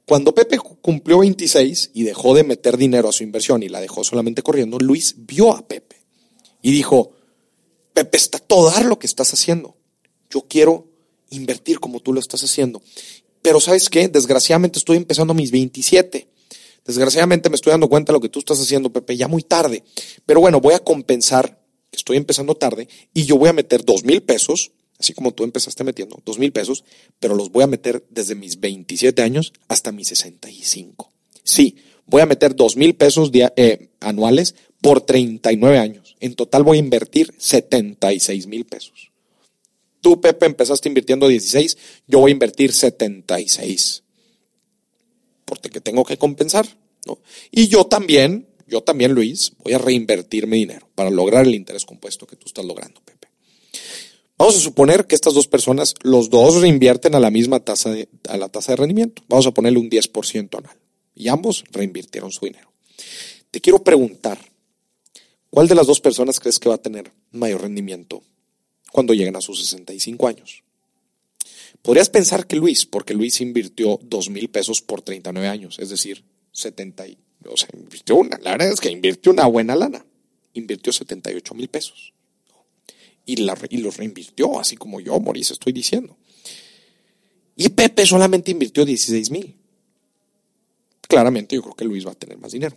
cuando 0.07 0.33
Pepe 0.33 0.59
cumplió 0.59 1.19
26 1.19 1.91
y 1.93 2.05
dejó 2.05 2.33
de 2.35 2.45
meter 2.45 2.77
dinero 2.77 3.09
a 3.09 3.13
su 3.13 3.25
inversión 3.25 3.65
y 3.65 3.69
la 3.69 3.81
dejó 3.81 4.05
solamente 4.05 4.41
corriendo, 4.43 4.79
Luis 4.79 5.17
vio 5.19 5.53
a 5.53 5.67
Pepe 5.67 5.97
y 6.63 6.71
dijo, 6.71 7.11
Pepe, 7.93 8.17
está 8.17 8.39
todo 8.39 8.73
lo 8.85 9.01
que 9.01 9.09
estás 9.09 9.35
haciendo. 9.35 9.77
Yo 10.31 10.43
quiero 10.43 10.87
invertir 11.31 11.81
como 11.81 11.99
tú 11.99 12.13
lo 12.13 12.21
estás 12.21 12.45
haciendo. 12.45 12.83
Pero 13.43 13.61
sabes 13.61 13.91
qué, 13.91 14.07
desgraciadamente 14.07 14.79
estoy 14.79 14.97
empezando 14.97 15.35
mis 15.35 15.51
27. 15.51 16.29
Desgraciadamente 16.85 17.51
me 17.51 17.57
estoy 17.57 17.73
dando 17.73 17.89
cuenta 17.89 18.13
de 18.13 18.19
lo 18.19 18.21
que 18.21 18.29
tú 18.29 18.39
estás 18.39 18.61
haciendo, 18.61 18.93
Pepe, 18.93 19.17
ya 19.17 19.27
muy 19.27 19.43
tarde. 19.43 19.83
Pero 20.25 20.39
bueno, 20.39 20.61
voy 20.61 20.75
a 20.75 20.79
compensar 20.79 21.61
que 21.91 21.97
estoy 21.97 22.17
empezando 22.17 22.55
tarde 22.55 22.89
y 23.13 23.25
yo 23.25 23.39
voy 23.39 23.49
a 23.49 23.53
meter 23.53 23.85
dos 23.85 24.05
mil 24.05 24.23
pesos 24.23 24.71
así 24.99 25.13
como 25.13 25.33
tú 25.33 25.45
empezaste 25.45 25.85
metiendo, 25.85 26.21
dos 26.25 26.39
mil 26.39 26.53
pesos, 26.53 26.85
pero 27.21 27.35
los 27.35 27.51
voy 27.51 27.65
a 27.65 27.69
meter 27.69 28.05
desde 28.11 28.35
mis 28.35 28.61
27 28.61 29.23
años 29.23 29.53
hasta 29.69 29.93
mis 29.93 30.09
65. 30.09 31.13
Sí, 31.43 31.77
voy 32.07 32.23
a 32.23 32.27
meter 32.27 32.55
dos 32.55 32.77
mil 32.77 32.95
pesos 32.95 33.31
eh, 33.33 33.89
anuales 34.01 34.55
por 34.81 35.01
39 35.01 35.79
años. 35.79 36.17
En 36.21 36.35
total 36.35 36.63
voy 36.63 36.79
a 36.79 36.81
invertir 36.81 37.35
76 37.39 38.47
mil 38.47 38.65
pesos. 38.65 39.11
Tú, 40.01 40.21
Pepe, 40.21 40.47
empezaste 40.47 40.89
invirtiendo 40.89 41.27
16, 41.27 41.77
yo 42.07 42.21
voy 42.21 42.31
a 42.31 42.33
invertir 42.33 42.73
76. 42.73 44.05
Porque 45.45 45.81
tengo 45.81 46.05
que 46.05 46.17
compensar, 46.17 46.67
¿no? 47.07 47.19
Y 47.51 47.69
yo 47.69 47.87
también, 47.87 48.47
yo 48.67 48.83
también, 48.83 49.13
Luis, 49.13 49.53
voy 49.65 49.75
a 49.75 49.79
reinvertir 49.79 50.47
mi 50.47 50.59
dinero 50.59 50.89
para 50.95 51.11
lograr 51.11 51.47
el 51.47 51.55
interés 51.55 51.85
compuesto 51.85 52.27
que 52.27 52.37
tú 52.37 52.47
estás 52.47 52.65
logrando, 52.65 53.01
Pepe. 53.01 53.16
Vamos 54.39 54.57
a 54.57 54.61
suponer 54.61 55.07
que 55.07 55.15
estas 55.15 55.33
dos 55.33 55.49
personas, 55.49 55.95
los 56.03 56.29
dos 56.29 56.61
reinvierten 56.61 57.15
a 57.15 57.21
la 57.21 57.31
misma 57.31 57.61
tasa 57.61 57.91
de, 57.91 58.09
a 58.29 58.37
la 58.37 58.51
tasa 58.51 58.73
de 58.73 58.77
rendimiento. 58.77 59.23
Vamos 59.29 59.47
a 59.47 59.53
ponerle 59.53 59.79
un 59.79 59.89
10% 59.89 60.59
anual. 60.59 60.77
Y 61.15 61.29
ambos 61.29 61.65
reinvirtieron 61.71 62.31
su 62.31 62.45
dinero. 62.45 62.71
Te 63.51 63.63
quiero 63.63 63.83
preguntar, 63.83 64.39
¿cuál 65.49 65.69
de 65.69 65.75
las 65.75 65.87
dos 65.87 66.01
personas 66.01 66.39
crees 66.39 66.59
que 66.59 66.69
va 66.69 66.75
a 66.75 66.83
tener 66.83 67.11
mayor 67.33 67.63
rendimiento 67.63 68.23
cuando 68.93 69.15
lleguen 69.15 69.37
a 69.37 69.41
sus 69.41 69.59
65 69.61 70.29
años? 70.29 70.63
Podrías 71.81 72.11
pensar 72.11 72.47
que 72.47 72.57
Luis, 72.57 72.85
porque 72.85 73.15
Luis 73.15 73.41
invirtió 73.41 73.99
2 74.03 74.29
mil 74.29 74.51
pesos 74.51 74.83
por 74.83 75.01
39 75.01 75.49
años, 75.49 75.79
es 75.79 75.89
decir, 75.89 76.25
70, 76.53 77.05
o 77.47 77.55
invirtió 77.75 78.17
una, 78.17 78.39
la 78.43 78.53
verdad 78.53 78.73
es 78.73 78.81
que 78.81 78.91
invirtió 78.91 79.33
una 79.33 79.47
buena 79.47 79.77
lana, 79.77 80.05
invirtió 80.53 80.93
78 80.93 81.55
mil 81.55 81.69
pesos 81.69 82.13
y, 83.27 83.37
la, 83.37 83.59
y 83.69 83.79
los 83.79 83.97
reinvirtió, 83.97 84.59
así 84.59 84.77
como 84.77 85.01
yo, 85.01 85.19
Maurice, 85.21 85.53
estoy 85.53 85.73
diciendo. 85.73 86.17
Y 87.57 87.69
Pepe 87.71 88.07
solamente 88.07 88.53
invirtió 88.53 88.85
16 88.85 89.31
mil. 89.31 89.57
Claramente 91.03 91.57
yo 91.57 91.63
creo 91.63 91.75
que 91.75 91.85
Luis 91.85 92.07
va 92.07 92.13
a 92.13 92.15
tener 92.15 92.39
más 92.39 92.53
dinero. 92.53 92.77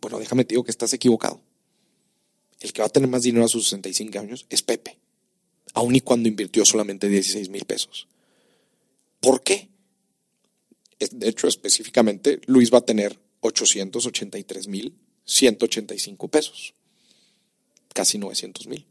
Bueno, 0.00 0.18
déjame 0.18 0.44
te 0.44 0.54
digo 0.54 0.64
que 0.64 0.70
estás 0.70 0.92
equivocado. 0.92 1.40
El 2.60 2.72
que 2.72 2.80
va 2.80 2.86
a 2.86 2.90
tener 2.90 3.08
más 3.08 3.22
dinero 3.22 3.44
a 3.44 3.48
sus 3.48 3.64
65 3.64 4.18
años 4.18 4.46
es 4.48 4.62
Pepe, 4.62 4.98
aun 5.74 5.94
y 5.94 6.00
cuando 6.00 6.28
invirtió 6.28 6.64
solamente 6.64 7.08
16 7.08 7.48
mil 7.48 7.64
pesos. 7.64 8.08
¿Por 9.20 9.42
qué? 9.42 9.68
De 11.10 11.28
hecho, 11.28 11.48
específicamente, 11.48 12.40
Luis 12.46 12.72
va 12.72 12.78
a 12.78 12.84
tener 12.84 13.18
883 13.40 14.68
mil 14.68 14.94
185 15.24 16.28
pesos, 16.28 16.74
casi 17.92 18.18
900 18.18 18.66
mil. 18.68 18.86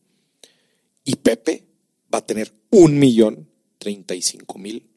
Y 1.04 1.16
Pepe 1.16 1.66
va 2.14 2.20
a 2.20 2.26
tener 2.26 2.54
un 2.70 2.98
millón 3.00 3.50
treinta 3.78 4.14
y 4.14 4.22
cinco 4.22 4.58
mil 4.58 4.90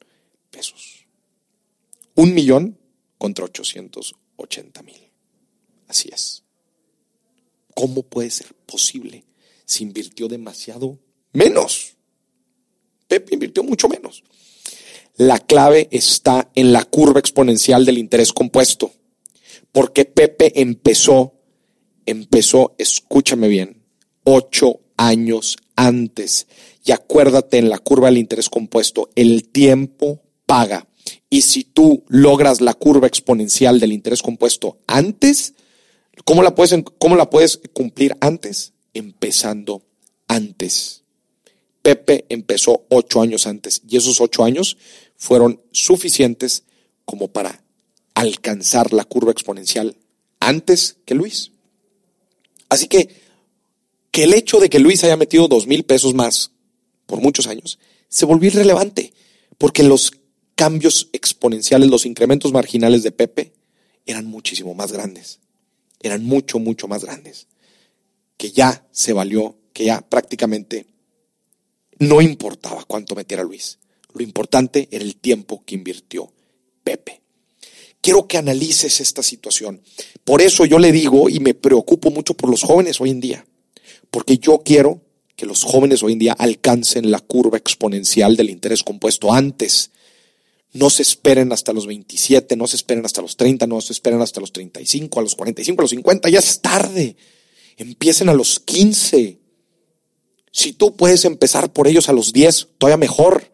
pesos. 0.50 1.06
Un 2.14 2.34
millón 2.34 2.78
contra 3.18 3.46
ochocientos 3.46 4.14
ochenta 4.36 4.82
mil. 4.82 5.10
Así 5.88 6.10
es. 6.12 6.44
¿Cómo 7.74 8.02
puede 8.02 8.30
ser 8.30 8.54
posible? 8.54 9.24
Se 9.64 9.82
invirtió 9.82 10.28
demasiado 10.28 10.98
menos. 11.32 11.96
Pepe 13.08 13.34
invirtió 13.34 13.64
mucho 13.64 13.88
menos. 13.88 14.22
La 15.16 15.38
clave 15.38 15.88
está 15.90 16.50
en 16.54 16.72
la 16.72 16.84
curva 16.84 17.20
exponencial 17.20 17.84
del 17.84 17.98
interés 17.98 18.32
compuesto. 18.32 18.92
Porque 19.72 20.04
Pepe 20.04 20.60
empezó, 20.60 21.34
empezó, 22.06 22.74
escúchame 22.78 23.48
bien, 23.48 23.82
ocho 24.22 24.80
años 24.96 25.56
antes. 25.76 26.46
Y 26.84 26.92
acuérdate 26.92 27.58
en 27.58 27.68
la 27.68 27.78
curva 27.78 28.08
del 28.08 28.18
interés 28.18 28.48
compuesto, 28.48 29.10
el 29.14 29.48
tiempo 29.48 30.22
paga. 30.46 30.86
Y 31.30 31.42
si 31.42 31.64
tú 31.64 32.04
logras 32.08 32.60
la 32.60 32.74
curva 32.74 33.06
exponencial 33.06 33.80
del 33.80 33.92
interés 33.92 34.22
compuesto 34.22 34.78
antes, 34.86 35.54
¿cómo 36.24 36.42
la 36.42 36.54
puedes, 36.54 36.76
cómo 36.98 37.16
la 37.16 37.30
puedes 37.30 37.60
cumplir 37.72 38.16
antes? 38.20 38.72
Empezando 38.92 39.82
antes. 40.28 41.02
Pepe 41.82 42.24
empezó 42.28 42.86
ocho 42.88 43.20
años 43.20 43.46
antes 43.46 43.82
y 43.86 43.96
esos 43.96 44.20
ocho 44.20 44.44
años 44.44 44.78
fueron 45.16 45.60
suficientes 45.70 46.64
como 47.04 47.28
para 47.28 47.62
alcanzar 48.14 48.92
la 48.92 49.04
curva 49.04 49.32
exponencial 49.32 49.96
antes 50.40 50.96
que 51.04 51.14
Luis. 51.14 51.50
Así 52.68 52.86
que 52.86 53.23
que 54.14 54.22
el 54.22 54.32
hecho 54.32 54.60
de 54.60 54.70
que 54.70 54.78
Luis 54.78 55.02
haya 55.02 55.16
metido 55.16 55.48
dos 55.48 55.66
mil 55.66 55.82
pesos 55.82 56.14
más 56.14 56.52
por 57.06 57.20
muchos 57.20 57.48
años 57.48 57.80
se 58.08 58.24
volvió 58.24 58.48
irrelevante, 58.48 59.12
porque 59.58 59.82
los 59.82 60.12
cambios 60.54 61.08
exponenciales, 61.12 61.90
los 61.90 62.06
incrementos 62.06 62.52
marginales 62.52 63.02
de 63.02 63.10
Pepe 63.10 63.54
eran 64.06 64.26
muchísimo 64.26 64.72
más 64.72 64.92
grandes, 64.92 65.40
eran 66.00 66.24
mucho, 66.24 66.60
mucho 66.60 66.86
más 66.86 67.04
grandes, 67.04 67.48
que 68.36 68.52
ya 68.52 68.86
se 68.92 69.12
valió, 69.12 69.56
que 69.72 69.86
ya 69.86 70.00
prácticamente 70.08 70.86
no 71.98 72.20
importaba 72.20 72.84
cuánto 72.84 73.16
metiera 73.16 73.42
Luis. 73.42 73.80
Lo 74.12 74.22
importante 74.22 74.86
era 74.92 75.02
el 75.02 75.16
tiempo 75.16 75.64
que 75.66 75.74
invirtió 75.74 76.32
Pepe. 76.84 77.20
Quiero 78.00 78.28
que 78.28 78.38
analices 78.38 79.00
esta 79.00 79.24
situación. 79.24 79.82
Por 80.22 80.40
eso 80.40 80.66
yo 80.66 80.78
le 80.78 80.92
digo 80.92 81.28
y 81.28 81.40
me 81.40 81.54
preocupo 81.54 82.12
mucho 82.12 82.34
por 82.34 82.48
los 82.48 82.62
jóvenes 82.62 83.00
hoy 83.00 83.10
en 83.10 83.20
día 83.20 83.44
porque 84.14 84.38
yo 84.38 84.62
quiero 84.64 85.00
que 85.34 85.44
los 85.44 85.64
jóvenes 85.64 86.04
hoy 86.04 86.12
en 86.12 86.20
día 86.20 86.36
alcancen 86.38 87.10
la 87.10 87.18
curva 87.18 87.58
exponencial 87.58 88.36
del 88.36 88.48
interés 88.48 88.84
compuesto 88.84 89.32
antes. 89.32 89.90
No 90.72 90.88
se 90.88 91.02
esperen 91.02 91.50
hasta 91.50 91.72
los 91.72 91.88
27, 91.88 92.54
no 92.54 92.68
se 92.68 92.76
esperen 92.76 93.04
hasta 93.04 93.22
los 93.22 93.36
30, 93.36 93.66
no 93.66 93.80
se 93.80 93.92
esperen 93.92 94.22
hasta 94.22 94.40
los 94.40 94.52
35, 94.52 95.18
a 95.18 95.22
los 95.24 95.34
45, 95.34 95.80
a 95.80 95.82
los 95.82 95.90
50, 95.90 96.28
ya 96.28 96.38
es 96.38 96.60
tarde. 96.60 97.16
Empiecen 97.76 98.28
a 98.28 98.34
los 98.34 98.60
15. 98.60 99.40
Si 100.52 100.72
tú 100.74 100.94
puedes 100.94 101.24
empezar 101.24 101.72
por 101.72 101.88
ellos 101.88 102.08
a 102.08 102.12
los 102.12 102.32
10, 102.32 102.68
todavía 102.78 102.98
mejor. 102.98 103.50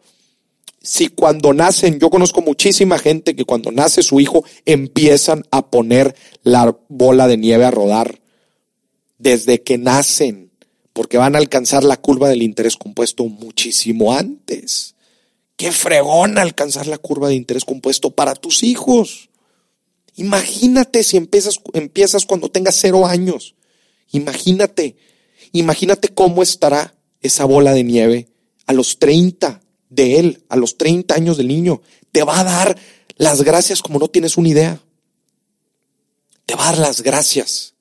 si 0.83 1.07
cuando 1.07 1.55
nacen, 1.55 1.99
yo 1.99 2.11
conozco 2.11 2.41
muchísima 2.41 2.99
gente 2.99 3.35
que 3.35 3.45
cuando 3.45 3.71
nace 3.71 4.03
su 4.03 4.19
hijo 4.19 4.45
empiezan 4.65 5.43
a 5.49 5.71
poner 5.71 6.15
la 6.43 6.77
bola 6.87 7.27
de 7.27 7.37
nieve 7.37 7.65
a 7.65 7.71
rodar 7.71 8.21
desde 9.21 9.61
que 9.61 9.77
nacen, 9.77 10.50
porque 10.93 11.17
van 11.17 11.35
a 11.35 11.39
alcanzar 11.39 11.83
la 11.83 11.97
curva 11.97 12.29
del 12.29 12.43
interés 12.43 12.77
compuesto 12.77 13.25
muchísimo 13.25 14.13
antes. 14.13 14.95
Qué 15.55 15.71
fregón 15.71 16.37
alcanzar 16.37 16.87
la 16.87 16.97
curva 16.97 17.29
de 17.29 17.35
interés 17.35 17.65
compuesto 17.65 18.11
para 18.11 18.35
tus 18.35 18.63
hijos. 18.63 19.29
Imagínate 20.15 21.03
si 21.03 21.17
empiezas, 21.17 21.59
empiezas 21.73 22.25
cuando 22.25 22.49
tengas 22.49 22.75
cero 22.75 23.05
años. 23.05 23.55
Imagínate, 24.11 24.97
imagínate 25.51 26.09
cómo 26.09 26.43
estará 26.43 26.93
esa 27.21 27.45
bola 27.45 27.73
de 27.73 27.83
nieve 27.83 28.27
a 28.65 28.73
los 28.73 28.99
30 28.99 29.61
de 29.89 30.19
él, 30.19 30.43
a 30.49 30.55
los 30.55 30.77
30 30.77 31.13
años 31.13 31.37
del 31.37 31.47
niño. 31.47 31.81
Te 32.11 32.23
va 32.23 32.39
a 32.39 32.43
dar 32.43 32.77
las 33.17 33.43
gracias 33.43 33.81
como 33.81 33.99
no 33.99 34.07
tienes 34.07 34.37
una 34.37 34.49
idea. 34.49 34.81
Te 36.45 36.55
va 36.55 36.63
a 36.63 36.71
dar 36.71 36.79
las 36.79 37.01
gracias. 37.01 37.75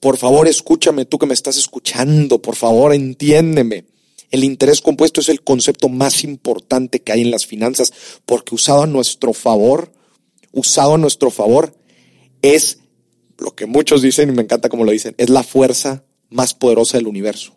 Por 0.00 0.16
favor, 0.16 0.46
escúchame, 0.46 1.04
tú 1.04 1.18
que 1.18 1.26
me 1.26 1.34
estás 1.34 1.56
escuchando, 1.56 2.40
por 2.40 2.56
favor, 2.56 2.94
entiéndeme. 2.94 3.84
El 4.30 4.44
interés 4.44 4.80
compuesto 4.80 5.20
es 5.20 5.28
el 5.28 5.42
concepto 5.42 5.88
más 5.88 6.22
importante 6.22 7.00
que 7.00 7.12
hay 7.12 7.22
en 7.22 7.30
las 7.30 7.46
finanzas, 7.46 7.92
porque 8.26 8.54
usado 8.54 8.82
a 8.82 8.86
nuestro 8.86 9.32
favor, 9.32 9.92
usado 10.52 10.94
a 10.94 10.98
nuestro 10.98 11.30
favor, 11.30 11.74
es 12.42 12.78
lo 13.38 13.54
que 13.54 13.66
muchos 13.66 14.02
dicen, 14.02 14.28
y 14.28 14.32
me 14.32 14.42
encanta 14.42 14.68
como 14.68 14.84
lo 14.84 14.92
dicen, 14.92 15.14
es 15.18 15.30
la 15.30 15.42
fuerza 15.42 16.04
más 16.28 16.54
poderosa 16.54 16.98
del 16.98 17.06
universo. 17.06 17.54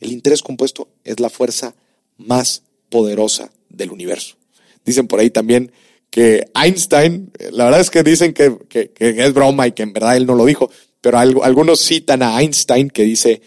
El 0.00 0.12
interés 0.12 0.42
compuesto 0.42 0.88
es 1.04 1.20
la 1.20 1.30
fuerza 1.30 1.74
más 2.16 2.62
poderosa 2.88 3.50
del 3.68 3.90
universo. 3.90 4.36
Dicen 4.84 5.06
por 5.06 5.20
ahí 5.20 5.30
también 5.30 5.72
que 6.10 6.48
Einstein, 6.54 7.32
la 7.52 7.64
verdad 7.64 7.80
es 7.80 7.90
que 7.90 8.02
dicen 8.02 8.34
que, 8.34 8.58
es 8.98 9.34
broma 9.34 9.68
y 9.68 9.72
que 9.72 9.82
en 9.82 9.92
verdad 9.92 10.16
él 10.16 10.26
no 10.26 10.34
lo 10.34 10.44
dijo, 10.44 10.70
pero 11.00 11.18
algunos 11.18 11.80
citan 11.80 12.22
a 12.22 12.40
Einstein 12.40 12.90
que 12.90 13.02
dice 13.02 13.40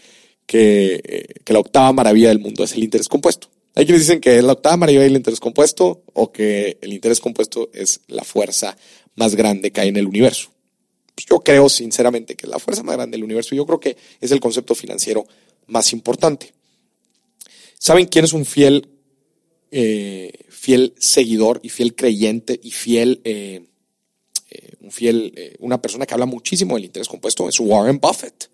que, 0.46 1.42
la 1.46 1.60
octava 1.60 1.94
maravilla 1.94 2.30
del 2.30 2.40
mundo 2.40 2.64
es 2.64 2.74
el 2.74 2.84
interés 2.84 3.08
compuesto. 3.08 3.50
Hay 3.76 3.86
quienes 3.86 4.02
dicen 4.02 4.22
que 4.22 4.38
es 4.38 4.44
la 4.44 4.54
octava 4.54 4.78
maravilla 4.78 5.04
del 5.04 5.16
interés 5.16 5.40
compuesto 5.40 6.04
o 6.14 6.32
que 6.32 6.78
el 6.82 6.94
interés 6.94 7.20
compuesto 7.20 7.70
es 7.74 8.02
la 8.08 8.24
fuerza 8.24 8.78
más 9.16 9.36
grande 9.36 9.72
que 9.72 9.82
hay 9.82 9.90
en 9.90 9.98
el 9.98 10.08
universo. 10.08 10.52
Pues 11.16 11.28
yo 11.28 11.40
creo 11.40 11.70
sinceramente 11.70 12.36
que 12.36 12.46
es 12.46 12.50
la 12.50 12.60
fuerza 12.60 12.84
más 12.84 12.96
grande 12.96 13.18
del 13.18 13.24
universo. 13.24 13.56
Yo 13.56 13.66
creo 13.66 13.80
que 13.80 13.98
es 14.20 14.32
el 14.32 14.40
concepto 14.40 14.76
financiero 14.76 15.26
más 15.68 15.94
importante. 15.94 16.54
¿Saben 17.78 18.08
quién 18.08 18.26
es 18.26 18.34
un 18.34 18.46
fiel, 18.46 18.90
eh, 19.72 20.32
fiel 20.50 20.94
seguidor 20.98 21.60
y 21.64 21.70
fiel 21.70 21.96
creyente 21.96 22.60
y 22.62 22.72
fiel, 22.72 23.22
eh, 23.24 23.66
eh, 24.54 24.74
un 24.82 24.92
fiel, 24.92 25.58
una 25.60 25.82
persona 25.82 26.06
que 26.06 26.14
habla 26.14 26.26
muchísimo 26.26 26.76
del 26.76 26.86
interés 26.86 27.08
compuesto? 27.08 27.50
Es 27.50 27.60
Warren 27.60 28.00
Buffett. 28.00 28.50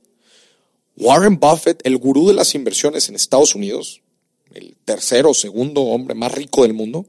Warren 0.95 1.39
Buffett, 1.39 1.81
el 1.85 1.97
gurú 1.97 2.27
de 2.27 2.33
las 2.33 2.55
inversiones 2.55 3.09
en 3.09 3.15
Estados 3.15 3.55
Unidos, 3.55 4.01
el 4.53 4.75
tercero 4.83 5.31
o 5.31 5.33
segundo 5.33 5.81
hombre 5.81 6.15
más 6.15 6.31
rico 6.31 6.63
del 6.63 6.73
mundo, 6.73 7.05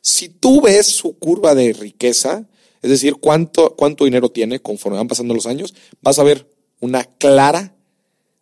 si 0.00 0.28
tú 0.28 0.60
ves 0.60 0.86
su 0.86 1.18
curva 1.18 1.54
de 1.54 1.72
riqueza, 1.72 2.46
es 2.82 2.90
decir, 2.90 3.14
cuánto, 3.14 3.74
cuánto 3.74 4.04
dinero 4.04 4.30
tiene 4.30 4.60
conforme 4.60 4.98
van 4.98 5.08
pasando 5.08 5.34
los 5.34 5.46
años, 5.46 5.74
vas 6.02 6.18
a 6.18 6.22
ver 6.22 6.46
una 6.80 7.04
clara, 7.04 7.74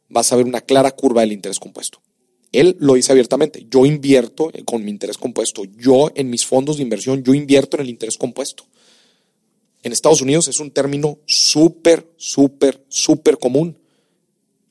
vas 0.08 0.32
a 0.32 0.36
ver 0.36 0.46
una 0.46 0.60
clara 0.60 0.90
curva 0.90 1.20
del 1.20 1.30
interés 1.30 1.60
compuesto. 1.60 2.02
Él 2.50 2.76
lo 2.80 2.94
dice 2.94 3.12
abiertamente, 3.12 3.64
yo 3.70 3.86
invierto 3.86 4.50
con 4.64 4.84
mi 4.84 4.90
interés 4.90 5.16
compuesto, 5.16 5.62
yo 5.64 6.10
en 6.16 6.28
mis 6.28 6.44
fondos 6.44 6.76
de 6.76 6.82
inversión, 6.82 7.22
yo 7.22 7.32
invierto 7.32 7.76
en 7.76 7.84
el 7.84 7.90
interés 7.90 8.18
compuesto. 8.18 8.64
En 9.82 9.92
Estados 9.92 10.22
Unidos 10.22 10.48
es 10.48 10.60
un 10.60 10.70
término 10.70 11.18
súper, 11.26 12.12
súper, 12.16 12.84
súper 12.88 13.38
común 13.38 13.78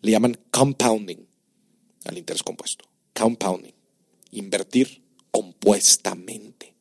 le 0.02 0.12
llaman 0.12 0.38
compounding 0.50 1.28
al 2.06 2.17
interés 2.17 2.43
compuesto. 2.43 2.86
Compounding. 3.13 3.74
Invertir 4.32 5.04
compuestamente. 5.32 6.74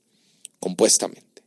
Compuestamente. 0.59 1.43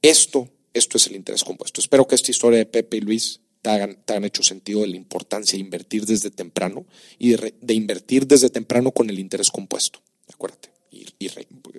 Esto, 0.00 0.48
esto 0.72 0.96
es 0.96 1.06
el 1.06 1.16
interés 1.16 1.44
compuesto. 1.44 1.80
Espero 1.80 2.06
que 2.06 2.14
esta 2.14 2.30
historia 2.30 2.58
de 2.58 2.66
Pepe 2.66 2.98
y 2.98 3.00
Luis 3.00 3.40
te 3.60 3.70
hagan, 3.70 4.24
hecho 4.24 4.42
sentido 4.42 4.80
de 4.80 4.88
la 4.88 4.96
importancia 4.96 5.56
de 5.56 5.60
invertir 5.60 6.04
desde 6.04 6.30
temprano 6.30 6.84
y 7.18 7.30
de, 7.30 7.74
invertir 7.74 8.26
desde 8.26 8.50
temprano 8.50 8.90
con 8.90 9.08
el 9.08 9.18
interés 9.18 9.50
compuesto. 9.50 10.00
Acuérdate. 10.32 10.70
Y, 10.90 11.06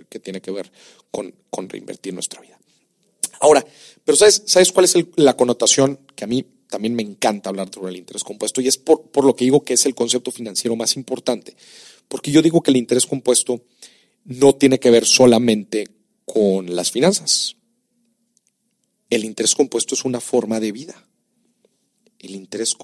que 0.09 0.19
tiene 0.19 0.41
que 0.41 0.51
ver 0.51 0.71
con, 1.11 1.33
con 1.49 1.69
reinvertir 1.69 2.13
nuestra 2.13 2.41
vida. 2.41 2.57
Ahora, 3.43 3.65
pero 4.05 4.15
¿sabes, 4.15 4.43
¿sabes 4.45 4.71
cuál 4.71 4.85
es 4.85 4.95
la 5.17 5.35
connotación 5.35 5.99
que 6.15 6.23
a 6.23 6.27
mí 6.27 6.45
también 6.69 6.95
me 6.95 7.03
encanta 7.03 7.49
hablar 7.49 7.69
sobre 7.71 7.91
el 7.91 7.97
interés 7.97 8.23
compuesto 8.23 8.61
y 8.61 8.69
es 8.69 8.77
por, 8.77 9.23
lo 9.23 9.35
que 9.35 9.43
digo 9.43 9.65
que 9.65 9.73
es 9.73 9.85
el 9.85 9.93
concepto 9.93 10.31
financiero 10.31 10.77
más 10.77 10.95
importante. 10.95 11.55
Porque 12.07 12.31
yo 12.31 12.41
digo 12.41 12.61
que 12.61 12.71
el 12.71 12.77
interés 12.77 13.05
compuesto 13.05 13.65
no 14.23 14.55
tiene 14.55 14.79
que 14.79 14.89
ver 14.89 15.05
solamente 15.05 15.89
con 16.25 16.73
las 16.73 16.89
finanzas. 16.89 17.57
El 19.09 19.25
interés 19.25 19.55
compuesto 19.55 19.93
es 19.93 20.05
una 20.05 20.19
forma 20.21 20.61
de 20.61 20.71
vida. 20.71 21.07
El 22.17 22.33
interés, 22.33 22.75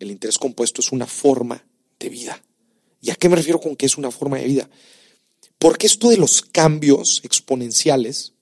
el 0.00 0.10
interés 0.10 0.36
compuesto 0.36 0.82
es 0.82 0.90
una 0.90 1.06
forma 1.06 1.64
de 2.00 2.08
vida. 2.08 2.42
¿Y 3.00 3.10
a 3.10 3.14
qué 3.14 3.28
me 3.28 3.36
refiero 3.36 3.60
con 3.60 3.76
que 3.76 3.86
es 3.86 3.96
una 3.96 4.10
forma 4.10 4.36
de 4.38 4.46
vida? 4.46 4.68
Porque 5.60 5.86
esto 5.86 6.10
de 6.10 6.16
los 6.16 6.42
cambios 6.42 7.22
exponenciales 7.24 8.32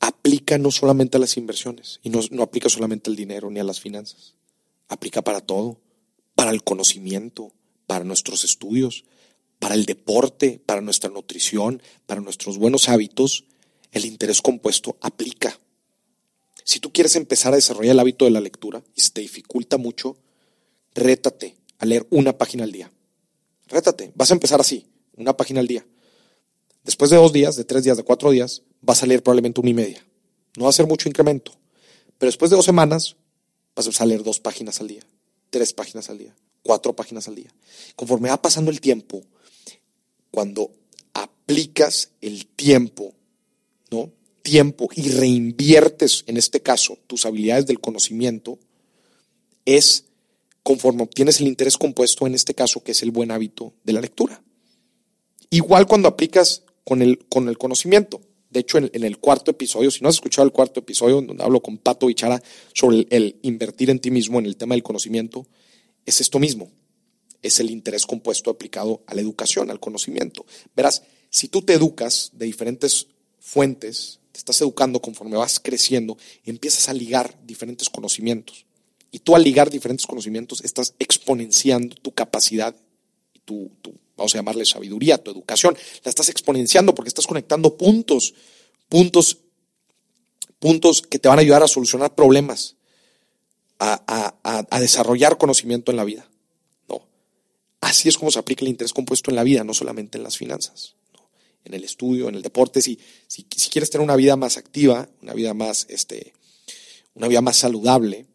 aplica 0.00 0.58
no 0.58 0.70
solamente 0.70 1.16
a 1.16 1.20
las 1.20 1.36
inversiones 1.36 2.00
y 2.02 2.10
no, 2.10 2.20
aplica 2.42 2.68
solamente 2.68 3.10
al 3.10 3.16
dinero 3.16 3.50
ni 3.50 3.60
a 3.60 3.64
las 3.64 3.80
finanzas. 3.80 4.34
Aplica 4.88 5.22
para 5.22 5.40
todo, 5.40 5.78
para 6.34 6.50
el 6.50 6.62
conocimiento, 6.62 7.52
para 7.86 8.04
nuestros 8.04 8.44
estudios, 8.44 9.04
para 9.58 9.74
el 9.74 9.86
deporte, 9.86 10.60
para 10.64 10.80
nuestra 10.80 11.10
nutrición, 11.10 11.82
para 12.06 12.20
nuestros 12.20 12.58
buenos 12.58 12.88
hábitos. 12.88 13.44
El 13.92 14.04
interés 14.04 14.40
compuesto 14.40 14.96
aplica. 15.00 15.58
Si 16.64 16.80
tú 16.80 16.92
quieres 16.92 17.16
empezar 17.16 17.52
a 17.52 17.56
desarrollar 17.56 17.92
el 17.92 18.00
hábito 18.00 18.24
de 18.24 18.30
la 18.30 18.40
lectura 18.40 18.82
y 18.94 19.00
se 19.00 19.10
te 19.10 19.20
dificulta 19.20 19.78
mucho, 19.78 20.16
rétate 20.94 21.56
a 21.78 21.86
leer 21.86 22.06
una 22.10 22.36
página 22.36 22.64
al 22.64 22.72
día. 22.72 22.90
Rétate, 23.68 24.12
vas 24.14 24.30
a 24.30 24.34
empezar 24.34 24.60
así, 24.60 24.86
una 25.16 25.36
página 25.36 25.60
al 25.60 25.66
día. 25.66 25.86
Después 26.84 27.10
de 27.10 27.16
dos 27.16 27.32
días, 27.32 27.56
de 27.56 27.64
tres 27.64 27.84
días, 27.84 27.96
de 27.96 28.02
cuatro 28.02 28.30
días, 28.30 28.62
vas 28.80 29.02
a 29.02 29.06
leer 29.06 29.22
probablemente 29.22 29.60
una 29.60 29.70
y 29.70 29.74
media. 29.74 30.04
No 30.56 30.64
va 30.64 30.70
a 30.70 30.72
ser 30.72 30.86
mucho 30.86 31.08
incremento. 31.08 31.52
Pero 32.18 32.28
después 32.28 32.50
de 32.50 32.56
dos 32.56 32.64
semanas, 32.64 33.16
vas 33.74 34.00
a 34.00 34.06
leer 34.06 34.22
dos 34.22 34.40
páginas 34.40 34.80
al 34.80 34.88
día, 34.88 35.02
tres 35.50 35.72
páginas 35.72 36.10
al 36.10 36.18
día, 36.18 36.34
cuatro 36.62 36.94
páginas 36.94 37.28
al 37.28 37.36
día. 37.36 37.52
Conforme 37.94 38.28
va 38.28 38.42
pasando 38.42 38.70
el 38.70 38.80
tiempo, 38.80 39.22
cuando 40.30 40.72
aplicas 41.14 42.10
el 42.20 42.46
tiempo, 42.46 43.14
¿no? 43.90 44.10
Tiempo 44.42 44.88
y 44.94 45.10
reinviertes, 45.10 46.24
en 46.26 46.36
este 46.36 46.60
caso, 46.60 46.98
tus 47.06 47.26
habilidades 47.26 47.66
del 47.66 47.80
conocimiento, 47.80 48.58
es 49.64 50.04
conforme 50.62 51.02
obtienes 51.02 51.40
el 51.40 51.46
interés 51.46 51.76
compuesto, 51.76 52.26
en 52.26 52.34
este 52.34 52.54
caso, 52.54 52.82
que 52.82 52.92
es 52.92 53.02
el 53.02 53.10
buen 53.10 53.30
hábito 53.30 53.74
de 53.84 53.92
la 53.92 54.00
lectura. 54.00 54.42
Igual 55.50 55.86
cuando 55.86 56.08
aplicas 56.08 56.62
con 56.84 57.02
el, 57.02 57.18
con 57.28 57.48
el 57.48 57.58
conocimiento. 57.58 58.20
De 58.50 58.60
hecho, 58.60 58.78
en, 58.78 59.04
el 59.04 59.18
cuarto 59.18 59.50
episodio, 59.50 59.90
si 59.90 60.00
no 60.00 60.08
has 60.08 60.16
escuchado 60.16 60.46
el 60.46 60.52
cuarto 60.52 60.80
episodio, 60.80 61.20
donde 61.20 61.42
hablo 61.42 61.60
con 61.60 61.76
Pato 61.76 62.06
Bichara 62.06 62.42
sobre 62.72 63.06
el, 63.10 63.36
invertir 63.42 63.90
en 63.90 63.98
ti 63.98 64.10
mismo 64.10 64.38
en 64.38 64.46
el 64.46 64.56
tema 64.56 64.74
del 64.74 64.82
conocimiento, 64.82 65.46
es 66.06 66.20
esto 66.20 66.38
mismo. 66.38 66.70
Es 67.42 67.60
el 67.60 67.70
interés 67.70 68.06
compuesto 68.06 68.50
aplicado 68.50 69.02
a 69.06 69.14
la 69.14 69.20
educación, 69.20 69.70
al 69.70 69.80
conocimiento. 69.80 70.46
Verás, 70.74 71.02
si 71.30 71.48
tú 71.48 71.62
te 71.62 71.74
educas 71.74 72.30
de 72.32 72.46
diferentes 72.46 73.08
fuentes, 73.38 74.20
te 74.32 74.38
estás 74.38 74.60
educando 74.62 75.00
conforme 75.00 75.36
vas 75.36 75.60
creciendo, 75.60 76.16
empiezas 76.44 76.88
a 76.88 76.94
ligar 76.94 77.38
diferentes 77.44 77.90
conocimientos. 77.90 78.64
Y 79.10 79.20
tú 79.20 79.36
al 79.36 79.44
ligar 79.44 79.70
diferentes 79.70 80.06
conocimientos 80.06 80.62
estás 80.64 80.94
exponenciando 80.98 81.96
tu 81.96 82.12
capacidad 82.12 82.74
tu, 83.48 83.70
tu 83.80 83.94
vamos 84.18 84.34
a 84.34 84.38
llamarle 84.38 84.66
sabiduría, 84.66 85.16
tu 85.16 85.30
educación, 85.30 85.74
la 86.04 86.10
estás 86.10 86.28
exponenciando 86.28 86.94
porque 86.94 87.08
estás 87.08 87.26
conectando 87.26 87.76
puntos, 87.78 88.34
puntos, 88.90 89.38
puntos 90.58 91.00
que 91.00 91.18
te 91.18 91.28
van 91.28 91.38
a 91.38 91.40
ayudar 91.42 91.62
a 91.62 91.68
solucionar 91.68 92.14
problemas, 92.14 92.76
a, 93.78 94.78
desarrollar 94.80 95.38
conocimiento 95.38 95.92
en 95.92 95.96
la 95.96 96.04
vida. 96.04 96.28
No. 96.88 97.00
Así 97.80 98.08
es 98.08 98.18
como 98.18 98.30
se 98.30 98.40
aplica 98.40 98.64
el 98.64 98.68
interés 98.68 98.92
compuesto 98.92 99.30
en 99.30 99.36
la 99.36 99.44
vida, 99.44 99.64
no 99.64 99.72
solamente 99.72 100.18
en 100.18 100.24
las 100.24 100.36
finanzas, 100.36 100.94
en 101.64 101.74
el 101.74 101.84
estudio, 101.84 102.28
en 102.28 102.34
el 102.34 102.42
deporte. 102.42 102.82
Si, 102.82 102.98
si, 103.28 103.46
si, 103.56 103.70
quieres 103.70 103.88
tener 103.88 104.04
una 104.04 104.16
vida 104.16 104.36
más 104.36 104.56
activa, 104.56 105.08
una 105.22 105.32
vida 105.32 105.54
más, 105.54 105.86
este, 105.88 106.34
una 107.14 107.28
vida 107.28 107.40
más 107.40 107.56
saludable, 107.56 108.26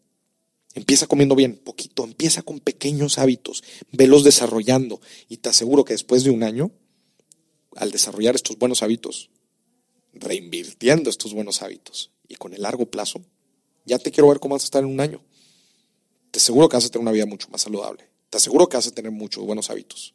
Empieza 0.74 1.06
comiendo 1.06 1.36
bien, 1.36 1.56
poquito, 1.56 2.04
empieza 2.04 2.42
con 2.42 2.58
pequeños 2.58 3.18
hábitos, 3.18 3.62
velos 3.92 4.24
desarrollando 4.24 5.00
y 5.28 5.36
te 5.36 5.48
aseguro 5.48 5.84
que 5.84 5.94
después 5.94 6.24
de 6.24 6.30
un 6.30 6.42
año 6.42 6.72
al 7.76 7.92
desarrollar 7.92 8.34
estos 8.34 8.58
buenos 8.58 8.82
hábitos, 8.82 9.30
reinvirtiendo 10.12 11.10
estos 11.10 11.32
buenos 11.32 11.62
hábitos 11.62 12.10
y 12.28 12.34
con 12.34 12.54
el 12.54 12.62
largo 12.62 12.86
plazo, 12.86 13.22
ya 13.84 13.98
te 13.98 14.10
quiero 14.10 14.28
ver 14.28 14.40
cómo 14.40 14.54
vas 14.54 14.62
a 14.62 14.66
estar 14.66 14.82
en 14.82 14.90
un 14.90 15.00
año. 15.00 15.22
Te 16.30 16.38
aseguro 16.38 16.68
que 16.68 16.76
vas 16.76 16.86
a 16.86 16.90
tener 16.90 17.02
una 17.02 17.12
vida 17.12 17.26
mucho 17.26 17.48
más 17.50 17.62
saludable. 17.62 18.08
Te 18.30 18.38
aseguro 18.38 18.68
que 18.68 18.76
vas 18.76 18.88
a 18.88 18.90
tener 18.90 19.12
muchos 19.12 19.44
buenos 19.44 19.70
hábitos. 19.70 20.14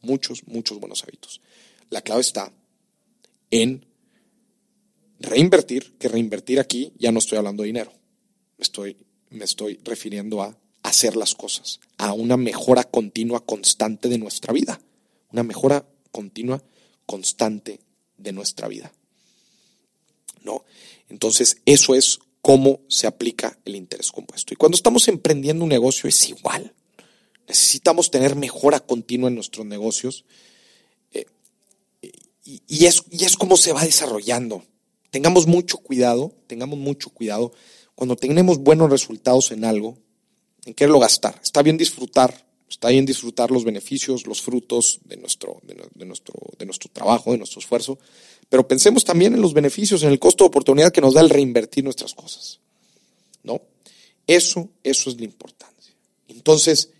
Muchos, 0.00 0.46
muchos 0.48 0.80
buenos 0.80 1.04
hábitos. 1.04 1.40
La 1.90 2.02
clave 2.02 2.22
está 2.22 2.52
en 3.50 3.86
reinvertir, 5.20 5.96
que 5.98 6.08
reinvertir 6.08 6.58
aquí 6.58 6.92
ya 6.98 7.12
no 7.12 7.20
estoy 7.20 7.38
hablando 7.38 7.62
de 7.62 7.68
dinero. 7.68 7.92
Estoy, 8.58 8.96
me 9.32 9.44
estoy 9.44 9.80
refiriendo 9.84 10.42
a 10.42 10.56
hacer 10.82 11.16
las 11.16 11.34
cosas, 11.34 11.80
a 11.98 12.12
una 12.12 12.36
mejora 12.36 12.84
continua, 12.84 13.44
constante 13.44 14.08
de 14.08 14.18
nuestra 14.18 14.52
vida. 14.52 14.80
Una 15.30 15.42
mejora 15.42 15.86
continua, 16.10 16.62
constante 17.06 17.80
de 18.18 18.32
nuestra 18.32 18.68
vida. 18.68 18.92
¿No? 20.42 20.64
Entonces, 21.08 21.58
eso 21.66 21.94
es 21.94 22.18
cómo 22.42 22.80
se 22.88 23.06
aplica 23.06 23.58
el 23.64 23.76
interés 23.76 24.10
compuesto. 24.10 24.52
Y 24.52 24.56
cuando 24.56 24.76
estamos 24.76 25.08
emprendiendo 25.08 25.64
un 25.64 25.70
negocio 25.70 26.08
es 26.08 26.28
igual. 26.28 26.74
Necesitamos 27.46 28.10
tener 28.10 28.34
mejora 28.34 28.80
continua 28.80 29.28
en 29.28 29.36
nuestros 29.36 29.64
negocios. 29.64 30.24
Eh, 31.12 31.26
y, 32.44 32.86
es, 32.86 33.04
y 33.10 33.24
es 33.24 33.36
como 33.36 33.56
se 33.56 33.72
va 33.72 33.84
desarrollando. 33.84 34.64
Tengamos 35.10 35.46
mucho 35.46 35.78
cuidado, 35.78 36.34
tengamos 36.46 36.78
mucho 36.78 37.10
cuidado. 37.10 37.52
Cuando 37.94 38.16
tenemos 38.16 38.58
buenos 38.58 38.90
resultados 38.90 39.50
en 39.52 39.64
algo, 39.64 39.98
en 40.64 40.74
quererlo 40.74 40.98
gastar. 40.98 41.38
Está 41.42 41.62
bien 41.62 41.76
disfrutar, 41.76 42.46
está 42.68 42.88
bien 42.88 43.04
disfrutar 43.04 43.50
los 43.50 43.64
beneficios, 43.64 44.26
los 44.26 44.40
frutos 44.40 45.00
de 45.04 45.16
nuestro, 45.16 45.60
de, 45.62 46.04
nuestro, 46.04 46.34
de 46.58 46.66
nuestro 46.66 46.90
trabajo, 46.90 47.32
de 47.32 47.38
nuestro 47.38 47.60
esfuerzo, 47.60 47.98
pero 48.48 48.66
pensemos 48.66 49.04
también 49.04 49.34
en 49.34 49.40
los 49.40 49.54
beneficios, 49.54 50.02
en 50.02 50.10
el 50.10 50.18
costo 50.18 50.44
de 50.44 50.48
oportunidad 50.48 50.92
que 50.92 51.00
nos 51.00 51.14
da 51.14 51.20
el 51.20 51.30
reinvertir 51.30 51.84
nuestras 51.84 52.14
cosas. 52.14 52.60
¿No? 53.42 53.60
Eso, 54.26 54.68
eso 54.82 55.10
es 55.10 55.18
la 55.18 55.24
importancia. 55.24 55.94
Entonces, 56.28 56.90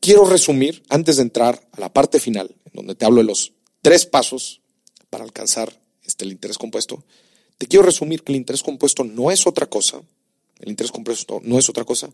quiero 0.00 0.24
resumir, 0.26 0.82
antes 0.88 1.16
de 1.16 1.22
entrar 1.22 1.68
a 1.72 1.80
la 1.80 1.92
parte 1.92 2.18
final, 2.18 2.54
en 2.64 2.72
donde 2.72 2.94
te 2.94 3.04
hablo 3.04 3.18
de 3.18 3.26
los 3.26 3.52
tres 3.82 4.06
pasos 4.06 4.60
para 5.10 5.24
alcanzar 5.24 5.80
este, 6.04 6.24
el 6.24 6.32
interés 6.32 6.58
compuesto, 6.58 7.04
te 7.62 7.68
quiero 7.68 7.84
resumir 7.84 8.24
que 8.24 8.32
el 8.32 8.38
interés 8.38 8.60
compuesto 8.60 9.04
no 9.04 9.30
es 9.30 9.46
otra 9.46 9.66
cosa, 9.66 10.02
el 10.58 10.68
interés 10.68 10.90
compuesto 10.90 11.40
no 11.44 11.60
es 11.60 11.68
otra 11.68 11.84
cosa 11.84 12.12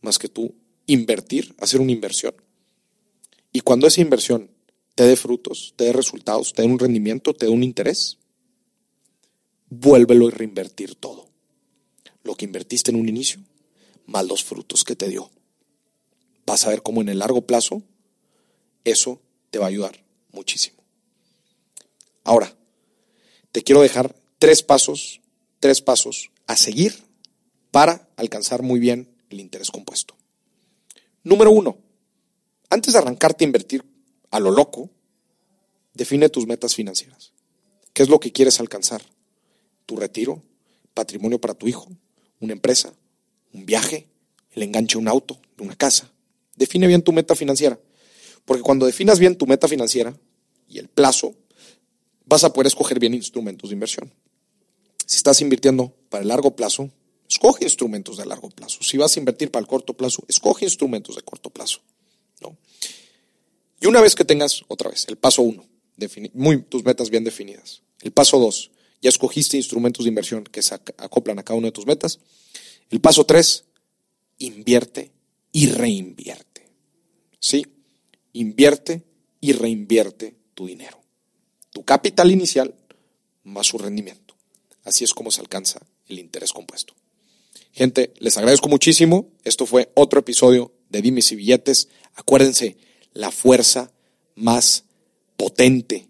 más 0.00 0.18
que 0.18 0.30
tú 0.30 0.54
invertir, 0.86 1.54
hacer 1.58 1.82
una 1.82 1.92
inversión. 1.92 2.34
Y 3.52 3.60
cuando 3.60 3.86
esa 3.86 4.00
inversión 4.00 4.50
te 4.94 5.04
dé 5.04 5.16
frutos, 5.16 5.74
te 5.76 5.84
dé 5.84 5.92
resultados, 5.92 6.54
te 6.54 6.62
dé 6.62 6.68
un 6.68 6.78
rendimiento, 6.78 7.34
te 7.34 7.44
dé 7.44 7.52
un 7.52 7.62
interés, 7.62 8.16
vuélvelo 9.68 10.28
a 10.28 10.30
reinvertir 10.30 10.94
todo. 10.94 11.28
Lo 12.22 12.34
que 12.34 12.46
invertiste 12.46 12.90
en 12.90 12.96
un 12.96 13.10
inicio, 13.10 13.42
más 14.06 14.26
los 14.26 14.44
frutos 14.44 14.82
que 14.82 14.96
te 14.96 15.08
dio. 15.08 15.30
Vas 16.46 16.64
a 16.64 16.70
ver 16.70 16.82
cómo 16.82 17.02
en 17.02 17.10
el 17.10 17.18
largo 17.18 17.42
plazo 17.42 17.82
eso 18.84 19.20
te 19.50 19.58
va 19.58 19.66
a 19.66 19.68
ayudar 19.68 20.02
muchísimo. 20.32 20.82
Ahora, 22.24 22.56
te 23.52 23.62
quiero 23.62 23.82
dejar 23.82 24.16
tres 24.38 24.62
pasos, 24.62 25.20
tres 25.60 25.80
pasos 25.80 26.30
a 26.46 26.56
seguir 26.56 27.04
para 27.70 28.08
alcanzar 28.16 28.62
muy 28.62 28.78
bien 28.78 29.14
el 29.30 29.40
interés 29.40 29.70
compuesto. 29.70 30.16
Número 31.22 31.50
uno, 31.50 31.78
antes 32.70 32.92
de 32.92 32.98
arrancarte 32.98 33.44
a 33.44 33.46
invertir 33.46 33.84
a 34.30 34.40
lo 34.40 34.50
loco, 34.50 34.90
define 35.94 36.28
tus 36.28 36.46
metas 36.46 36.74
financieras. 36.74 37.32
¿Qué 37.92 38.02
es 38.02 38.08
lo 38.08 38.20
que 38.20 38.32
quieres 38.32 38.60
alcanzar? 38.60 39.02
¿Tu 39.86 39.96
retiro? 39.96 40.42
¿Patrimonio 40.94 41.40
para 41.40 41.54
tu 41.54 41.68
hijo? 41.68 41.88
¿Una 42.40 42.52
empresa? 42.52 42.92
¿Un 43.52 43.64
viaje? 43.66 44.06
¿El 44.52 44.62
enganche 44.62 44.94
de 44.94 44.98
un 44.98 45.08
auto? 45.08 45.40
¿De 45.56 45.64
una 45.64 45.76
casa? 45.76 46.10
Define 46.56 46.86
bien 46.86 47.02
tu 47.02 47.12
meta 47.12 47.34
financiera. 47.34 47.78
Porque 48.44 48.62
cuando 48.62 48.86
definas 48.86 49.18
bien 49.18 49.36
tu 49.36 49.46
meta 49.46 49.68
financiera 49.68 50.16
y 50.68 50.78
el 50.78 50.88
plazo, 50.88 51.34
vas 52.26 52.44
a 52.44 52.52
poder 52.52 52.66
escoger 52.66 52.98
bien 52.98 53.14
instrumentos 53.14 53.70
de 53.70 53.74
inversión. 53.74 54.12
Si 55.06 55.16
estás 55.16 55.40
invirtiendo 55.40 55.94
para 56.10 56.22
el 56.22 56.28
largo 56.28 56.54
plazo, 56.54 56.90
escoge 57.28 57.64
instrumentos 57.64 58.18
de 58.18 58.26
largo 58.26 58.50
plazo. 58.50 58.82
Si 58.82 58.96
vas 58.98 59.16
a 59.16 59.18
invertir 59.18 59.50
para 59.50 59.62
el 59.62 59.66
corto 59.66 59.94
plazo, 59.94 60.22
escoge 60.28 60.64
instrumentos 60.64 61.16
de 61.16 61.22
corto 61.22 61.50
plazo. 61.50 61.80
¿no? 62.40 62.56
Y 63.80 63.86
una 63.86 64.00
vez 64.00 64.14
que 64.14 64.24
tengas, 64.24 64.64
otra 64.68 64.90
vez, 64.90 65.06
el 65.08 65.16
paso 65.16 65.42
uno, 65.42 65.64
tus 66.68 66.84
metas 66.84 67.08
bien 67.08 67.24
definidas. 67.24 67.82
El 68.00 68.12
paso 68.12 68.38
dos, 68.38 68.70
ya 69.00 69.08
escogiste 69.08 69.56
instrumentos 69.56 70.04
de 70.04 70.10
inversión 70.10 70.44
que 70.44 70.62
se 70.62 70.74
acoplan 70.74 71.38
a 71.38 71.42
cada 71.42 71.58
una 71.58 71.68
de 71.68 71.72
tus 71.72 71.86
metas. 71.86 72.18
El 72.90 73.00
paso 73.00 73.24
tres, 73.24 73.64
invierte 74.38 75.12
y 75.52 75.68
reinvierte. 75.68 76.68
¿Sí? 77.40 77.66
Invierte 78.32 79.02
y 79.40 79.52
reinvierte 79.52 80.34
tu 80.54 80.66
dinero 80.66 81.06
tu 81.76 81.84
capital 81.84 82.30
inicial 82.30 82.74
más 83.44 83.66
su 83.66 83.76
rendimiento. 83.76 84.25
Así 84.86 85.02
es 85.02 85.12
como 85.12 85.32
se 85.32 85.40
alcanza 85.40 85.80
el 86.06 86.20
interés 86.20 86.52
compuesto. 86.52 86.94
Gente, 87.72 88.14
les 88.20 88.38
agradezco 88.38 88.68
muchísimo. 88.68 89.28
Esto 89.42 89.66
fue 89.66 89.90
otro 89.94 90.20
episodio 90.20 90.72
de 90.90 91.02
Dimes 91.02 91.32
y 91.32 91.36
Billetes. 91.36 91.88
Acuérdense, 92.14 92.76
la 93.12 93.32
fuerza 93.32 93.90
más 94.36 94.84
potente, 95.36 96.06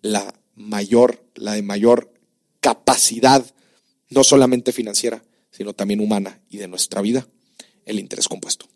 la 0.00 0.34
mayor, 0.54 1.22
la 1.34 1.52
de 1.52 1.62
mayor 1.62 2.10
capacidad, 2.60 3.44
no 4.08 4.24
solamente 4.24 4.72
financiera, 4.72 5.22
sino 5.50 5.74
también 5.74 6.00
humana 6.00 6.40
y 6.48 6.56
de 6.56 6.68
nuestra 6.68 7.02
vida, 7.02 7.28
el 7.84 7.98
interés 7.98 8.28
compuesto. 8.28 8.66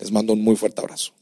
Les 0.00 0.10
mando 0.10 0.32
un 0.32 0.42
muy 0.42 0.56
fuerte 0.56 0.80
abrazo. 0.80 1.14